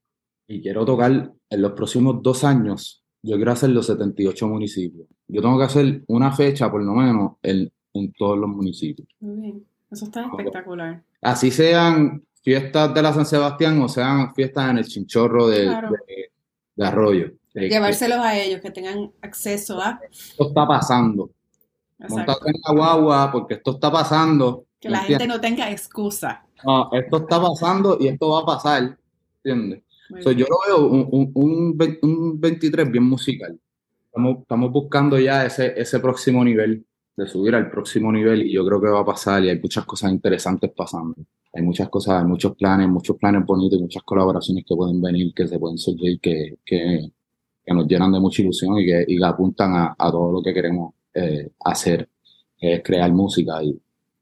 [0.47, 5.07] y quiero tocar en los próximos dos años, yo quiero hacer los 78 municipios.
[5.27, 9.07] Yo tengo que hacer una fecha por lo menos en, en todos los municipios.
[9.19, 9.65] Muy bien.
[9.91, 11.03] Eso está espectacular.
[11.21, 15.91] Así sean fiestas de la San Sebastián o sean fiestas en el chinchorro de, Claro.
[15.91, 16.31] de-
[16.75, 17.31] de Arroyo.
[17.53, 19.99] Llevárselos a ellos, que tengan acceso a.
[20.11, 21.29] Esto está pasando.
[21.99, 24.65] Montate en la guagua porque esto está pasando.
[24.79, 25.37] Que ¿me la gente entiendes?
[25.37, 26.45] no tenga excusa.
[26.65, 28.97] No, esto está pasando y esto va a pasar.
[29.43, 29.83] ¿Entiendes?
[30.21, 33.57] So, yo lo veo un, un, un 23 bien musical.
[34.05, 36.85] Estamos, estamos buscando ya ese, ese próximo nivel,
[37.15, 39.85] de subir al próximo nivel y yo creo que va a pasar y hay muchas
[39.85, 41.15] cosas interesantes pasando.
[41.53, 45.33] Hay muchas cosas, hay muchos planes, muchos planes bonitos y muchas colaboraciones que pueden venir,
[45.33, 47.11] que se pueden surgir, que, que,
[47.65, 50.43] que nos llenan de mucha ilusión y que, y que apuntan a, a todo lo
[50.43, 52.09] que queremos eh, hacer,
[52.57, 53.79] que es crear música y,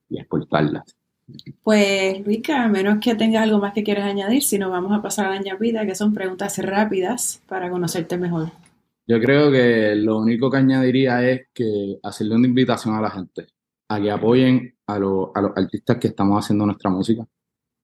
[0.10, 0.84] y exportarla.
[1.64, 5.02] Pues, Luica, a menos que tengas algo más que quieras añadir, si no vamos a
[5.02, 8.52] pasar a la añadida, que son preguntas rápidas para conocerte mejor.
[9.08, 13.48] Yo creo que lo único que añadiría es que hacerle una invitación a la gente
[13.88, 17.28] a que apoyen a los artistas que estamos haciendo nuestra música,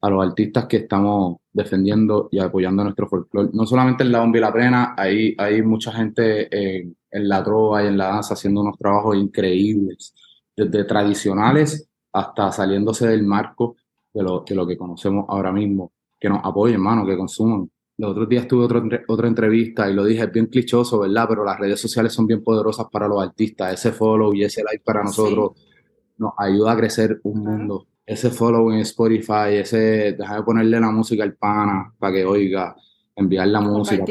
[0.01, 3.49] a los artistas que estamos defendiendo y apoyando nuestro folclore.
[3.51, 7.43] No solamente en la bomba y la plena, hay, hay mucha gente en, en la
[7.43, 10.13] trova y en la danza haciendo unos trabajos increíbles,
[10.55, 13.75] desde tradicionales hasta saliéndose del marco
[14.13, 15.91] de lo, de lo que conocemos ahora mismo.
[16.19, 17.69] Que nos apoyen, hermano, que consuman.
[17.97, 21.25] Los otros días tuve otro otra entrevista y lo dije, es bien clichoso, ¿verdad?
[21.27, 23.73] Pero las redes sociales son bien poderosas para los artistas.
[23.73, 25.53] Ese follow y ese like para nosotros
[26.17, 27.87] nos ayuda a crecer un mundo.
[28.07, 32.73] Ese follow en Spotify, ese dejar de ponerle la música al pana para que oiga,
[33.13, 34.05] enviar la música,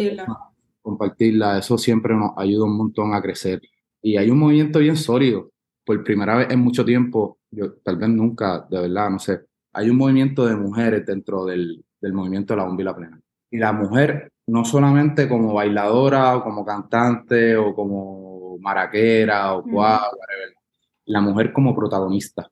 [0.82, 1.58] Compartirla.
[1.58, 3.62] eso siempre nos ayuda un montón a crecer.
[4.02, 5.50] Y hay un movimiento bien sólido.
[5.82, 9.88] Por primera vez en mucho tiempo, yo tal vez nunca, de verdad, no sé, hay
[9.88, 13.20] un movimiento de mujeres dentro del, del movimiento de la bomba y la plena.
[13.50, 20.02] Y la mujer, no solamente como bailadora o como cantante o como maraquera o cuá,
[20.02, 20.54] whatever,
[21.06, 22.50] la mujer como protagonista.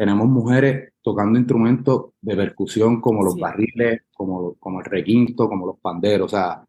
[0.00, 3.40] Tenemos mujeres tocando instrumentos de percusión como los Sí.
[3.42, 6.32] barriles, como, como el requinto, como los panderos.
[6.32, 6.64] O sea,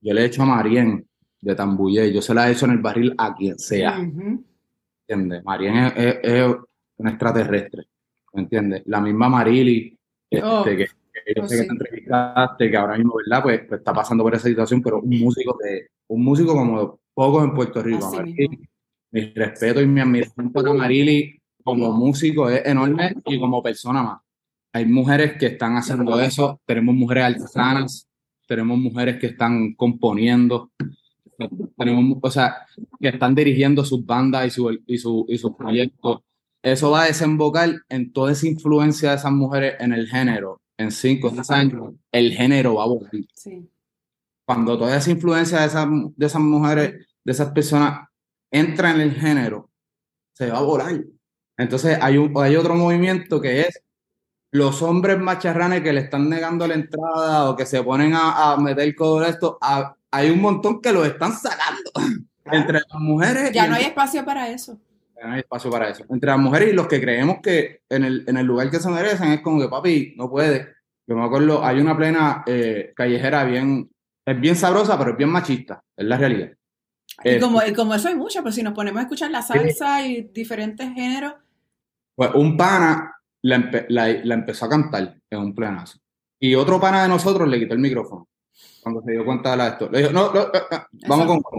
[0.00, 1.06] yo le he hecho a Marien
[1.38, 4.00] de Tambuye, yo se la he hecho en el barril a quien sea.
[4.00, 4.42] Ujú.
[5.06, 5.44] ¿entiendes?
[5.44, 6.56] Marien es, es- es
[6.96, 7.82] un extraterrestre,
[8.32, 8.82] ¿me entiendes?
[8.86, 9.94] La misma Marili,
[10.30, 10.86] este, Oh, que, que
[11.36, 11.66] yo oh, sé que sí.
[11.68, 13.42] te entrevistaste, que ahora mismo, ¿verdad?
[13.42, 17.44] Pues, pues está pasando por esa situación, pero un músico de, un músico como pocos
[17.44, 18.10] en Puerto Rico.
[18.10, 18.48] Marili,
[19.10, 21.35] mi respeto y mi admiración para Marili
[21.66, 24.20] como músico es enorme y como persona más.
[24.72, 28.08] Hay mujeres que están haciendo eso, tenemos mujeres artesanas,
[28.46, 30.70] tenemos mujeres que están componiendo,
[31.76, 32.58] tenemos, o sea,
[33.00, 36.20] que están dirigiendo sus bandas y, su, y, su, y sus proyectos.
[36.62, 40.60] Eso va a desembocar en toda esa influencia de esas mujeres en el género.
[40.78, 43.24] En 5 o 10 años, el género va a volver.
[43.34, 43.68] Sí.
[44.46, 48.08] Cuando toda esa influencia de esas, de esas mujeres, de esas personas,
[48.52, 49.68] entra en el género,
[50.32, 51.15] se va a volar.
[51.58, 53.82] Entonces hay, un, hay otro movimiento que es
[54.52, 58.56] los hombres macharranes que le están negando la entrada o que se ponen a, a
[58.56, 61.90] meter todo esto, a- hay un montón que lo están sacando.
[62.44, 64.78] Entre las mujeres Ya no hay espacio para eso.
[65.22, 66.04] no hay espacio para eso.
[66.08, 68.88] Entre las mujeres y los que creemos que en el, en el lugar que se
[68.88, 70.74] merecen es como que papi, no puede.
[71.08, 73.90] Yo me acuerdo, hay una plena eh, callejera bien,
[74.24, 76.50] es bien sabrosa, pero es bien machista, es la realidad.
[77.24, 79.42] Y Eh, como, y como eso hay mucho, pero si nos ponemos a escuchar la
[79.42, 81.34] salsa y diferentes géneros,
[82.16, 85.98] Pues un pana la, empe- la- la empezó a cantar en un plenazo.
[86.40, 88.28] Y otro pana de nosotros le quitó el micrófono
[88.82, 89.88] cuando se dio cuenta de la esto.
[89.90, 91.58] Le dijo, no, no, eh, eh, vamos con otra.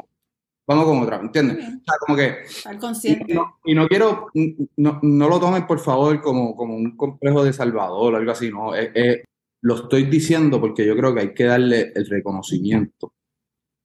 [0.69, 1.57] Vamos con otra, ¿entiendes?
[1.59, 3.33] O sea, como que estar Y consciente.
[3.33, 4.27] no, y no quiero,
[4.75, 8.49] no, no lo tomen por favor como, como un complejo de Salvador o algo así,
[8.49, 9.23] no, es- es-
[9.61, 13.13] lo estoy diciendo porque yo creo que hay que darle el reconocimiento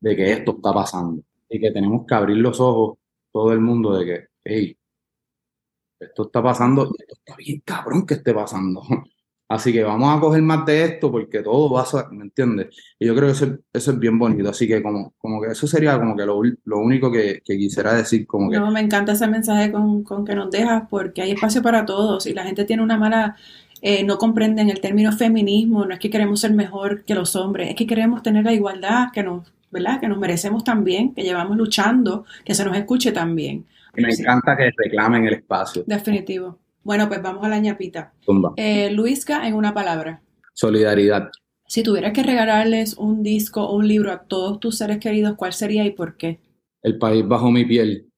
[0.01, 2.99] de que esto está pasando y que tenemos que abrir los ojos
[3.33, 4.77] todo el mundo de que, hey,
[6.05, 8.83] esto está pasando y esto está bien cabrón que esté pasando.
[9.53, 12.75] Así que vamos a coger más de esto porque todo va a ser, ¿me entiendes?
[12.99, 14.49] Y yo creo que eso, eso es bien bonito.
[14.49, 18.27] Así que como, como que eso sería como que lo, lo único que, quisiera decir.
[18.27, 18.59] Como que...
[18.59, 22.33] Me encanta ese mensaje con, con, que nos dejas porque hay espacio para todos y
[22.33, 23.37] la gente tiene una mala...
[23.83, 27.69] Eh, no comprenden el término feminismo, no es que queremos ser mejor que los hombres,
[27.71, 29.99] es que queremos tener la igualdad que nos, ¿verdad?
[29.99, 33.67] Que nos merecemos también, que llevamos luchando, que se nos escuche también.
[33.95, 35.85] Me encanta que reclamen el espacio.
[35.87, 36.59] Definitivo.
[36.83, 38.13] Bueno, pues vamos a la ñapita.
[38.57, 40.23] Eh, Luisca, en una palabra.
[40.53, 41.31] Solidaridad.
[41.67, 45.53] Si tuvieras que regalarles un disco o un libro a todos tus seres queridos, ¿cuál
[45.53, 46.41] sería y por qué?
[46.83, 48.11] El país bajo mi piel,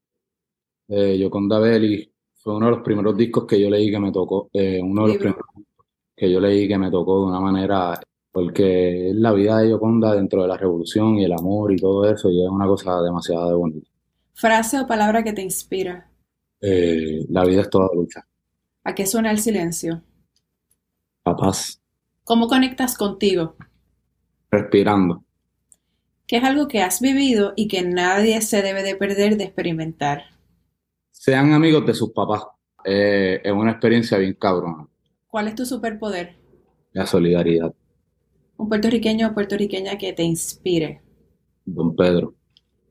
[0.89, 2.11] de Yoconda Belli.
[2.35, 4.49] Fue uno de los primeros discos que yo leí que me tocó.
[4.53, 5.45] Eh, uno de los primeros
[6.16, 8.01] que yo leí que me tocó de una manera
[8.33, 12.05] porque es la vida de Yoconda dentro de la revolución y el amor y todo
[12.11, 13.89] eso, y es una cosa demasiado bonita.
[14.35, 16.11] ¿Frase o palabra que te inspira?
[16.61, 18.26] Eh, la vida es toda lucha.
[18.82, 20.03] ¿A qué suena el silencio?
[21.24, 21.80] A paz.
[22.24, 23.57] ¿Cómo conectas contigo?
[24.51, 25.24] Respirando.
[26.26, 30.22] ¿Qué es algo que has vivido y que nadie se debe de perder de experimentar?
[31.11, 32.43] Sean amigos de sus papás.
[32.85, 34.89] Eh, es una experiencia bien cabrona.
[35.28, 36.37] ¿Cuál es tu superpoder?
[36.93, 37.74] La solidaridad.
[38.57, 41.03] Un puertorriqueño o puertorriqueña que te inspire.
[41.64, 42.35] Don Pedro.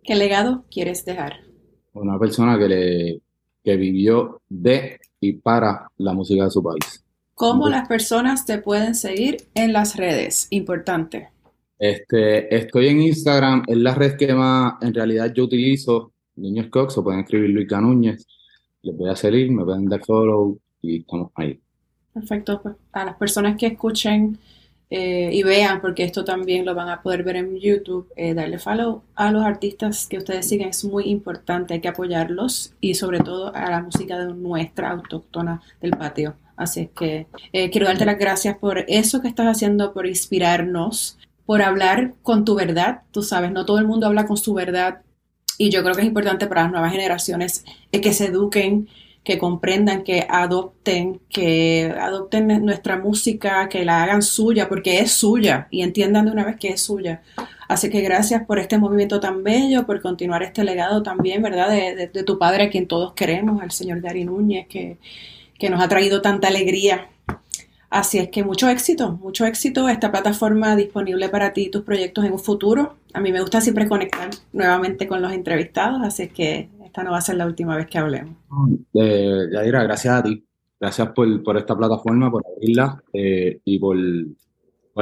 [0.03, 1.41] ¿Qué legado quieres dejar?
[1.93, 3.21] Una persona que, le,
[3.63, 7.03] que vivió de y para la música de su país.
[7.35, 10.47] ¿Cómo las personas te pueden seguir en las redes?
[10.49, 11.29] Importante.
[11.79, 16.11] Este, estoy en Instagram, es la red que más en realidad yo utilizo.
[16.35, 18.25] Niños Cox, o pueden escribir Luis Núñez.
[18.81, 21.59] Les voy a seguir, me pueden dar follow y estamos ahí.
[22.13, 22.61] Perfecto.
[22.61, 24.37] Pues, a las personas que escuchen
[24.95, 28.59] eh, y vean, porque esto también lo van a poder ver en YouTube, eh, darle
[28.59, 33.19] follow a los artistas que ustedes siguen es muy importante, hay que apoyarlos y sobre
[33.19, 36.35] todo a la música de nuestra autóctona del patio.
[36.55, 41.17] Así es que eh, quiero darte las gracias por eso que estás haciendo, por inspirarnos,
[41.47, 43.01] por hablar con tu verdad.
[43.09, 45.01] Tú sabes, no todo el mundo habla con su verdad
[45.57, 48.89] y yo creo que es importante para las nuevas generaciones que se eduquen
[49.23, 55.67] que comprendan, que adopten, que adopten nuestra música, que la hagan suya, porque es suya,
[55.71, 57.21] y entiendan de una vez que es suya.
[57.69, 61.69] Así que gracias por este movimiento tan bello, por continuar este legado también, ¿verdad?
[61.69, 64.97] De, tu padre, a quien todos queremos, al señor Gary Núñez, que,
[65.57, 67.07] que nos ha traído tanta alegría.
[67.89, 69.87] Así es que mucho éxito, mucho éxito.
[69.87, 72.97] Esta plataforma disponible para ti y tus proyectos en un futuro.
[73.13, 77.17] A mí me gusta siempre conectar nuevamente con los entrevistados, así que esta no va
[77.17, 78.37] a ser la última vez que hablemos.
[78.93, 80.45] Eh, Yadira, gracias a ti.
[80.79, 83.97] Gracias por, esta plataforma, por abrirla eh, y por,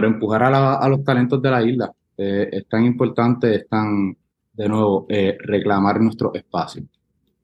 [0.02, 1.92] empujar a, a, los talentos de la isla.
[2.16, 4.16] Eh, es tan importante, es tan,
[4.54, 6.82] de nuevo, eh, reclamar nuestro espacio.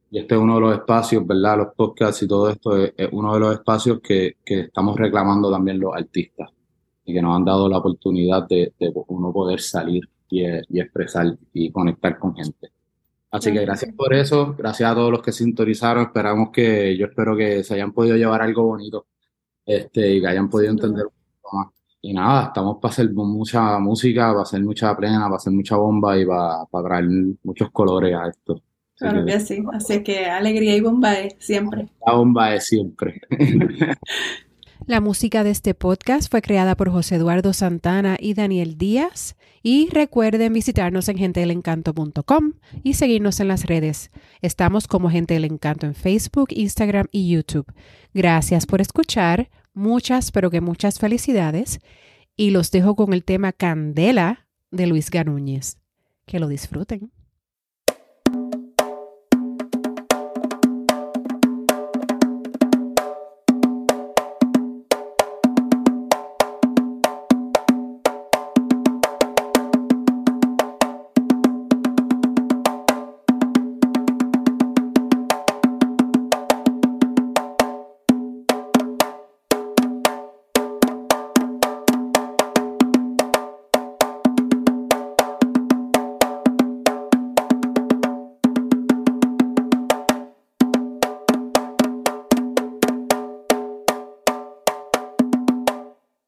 [0.10, 1.58] Y este es uno de los espacios, ¿verdad?
[1.58, 5.94] Los podcasts y todo esto es, uno de los espacios que, estamos reclamando también los
[5.94, 6.50] artistas
[7.04, 8.72] y que nos han dado la oportunidad de,
[9.08, 10.46] uno poder salir y
[10.80, 12.77] expresar y conectar con gente.
[13.30, 17.36] Así que gracias por eso, gracias a todos los que sintonizaron, esperamos que, yo espero
[17.36, 19.08] que se hayan podido llevar algo bonito
[19.66, 21.12] este, y que hayan podido entender un
[21.42, 21.68] poco más.
[22.02, 26.18] Y nada, estamos para hacer mucha música, para hacer mucha plena, para hacer mucha bomba
[26.18, 27.10] y para, para traer
[27.44, 28.62] muchos colores a esto.
[28.96, 31.88] Claro que sí, así que alegría y bomba es siempre.
[32.06, 33.22] La bomba es siempre.
[34.86, 39.36] La música de este podcast fue creada por José Eduardo Santana y Daniel Díaz.
[39.64, 42.54] Y recuerden visitarnos en gentedelencanto.com
[42.84, 44.12] y seguirnos en las redes.
[44.42, 47.66] Estamos como Gente del Encanto en Facebook, Instagram y YouTube.
[48.14, 49.50] Gracias por escuchar.
[49.74, 51.80] Muchas, pero que muchas felicidades.
[52.36, 55.80] Y los dejo con el tema Candela de Luis Ganúñez.
[56.26, 57.12] Que lo disfruten.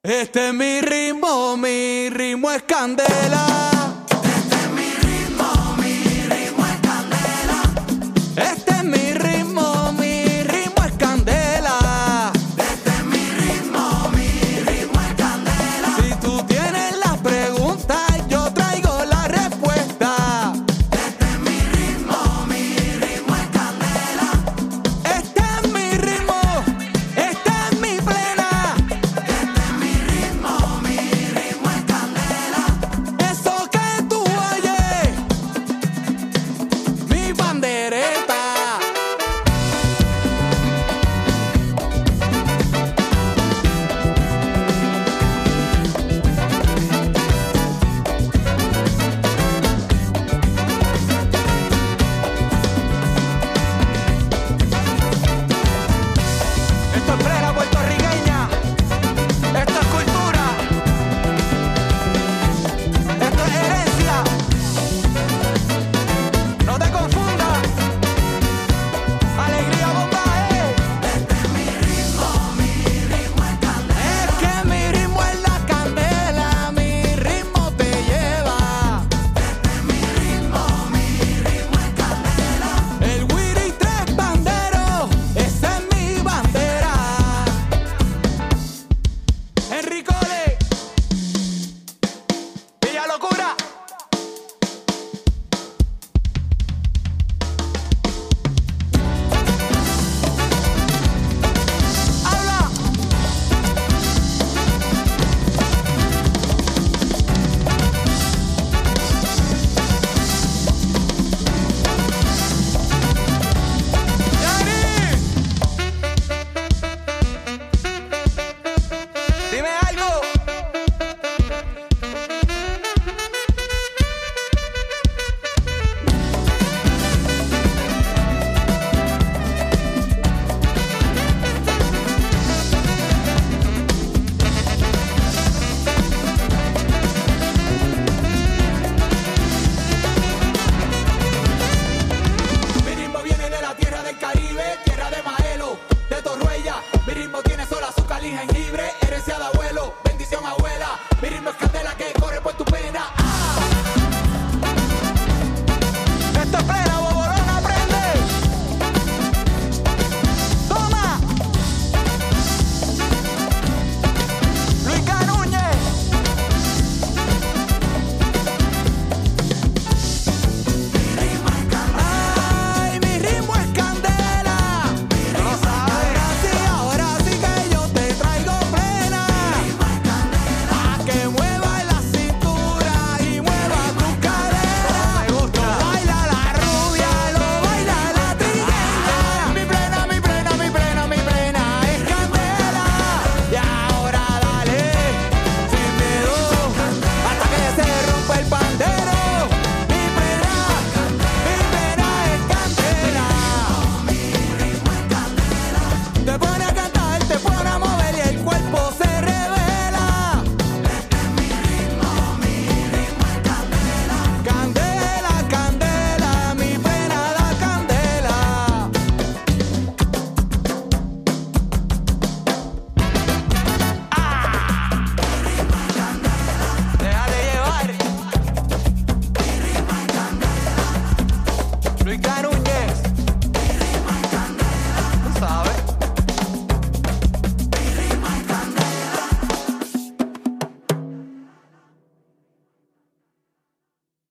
[0.09, 3.68] Este es mi ritmo, mi ritmo es candela.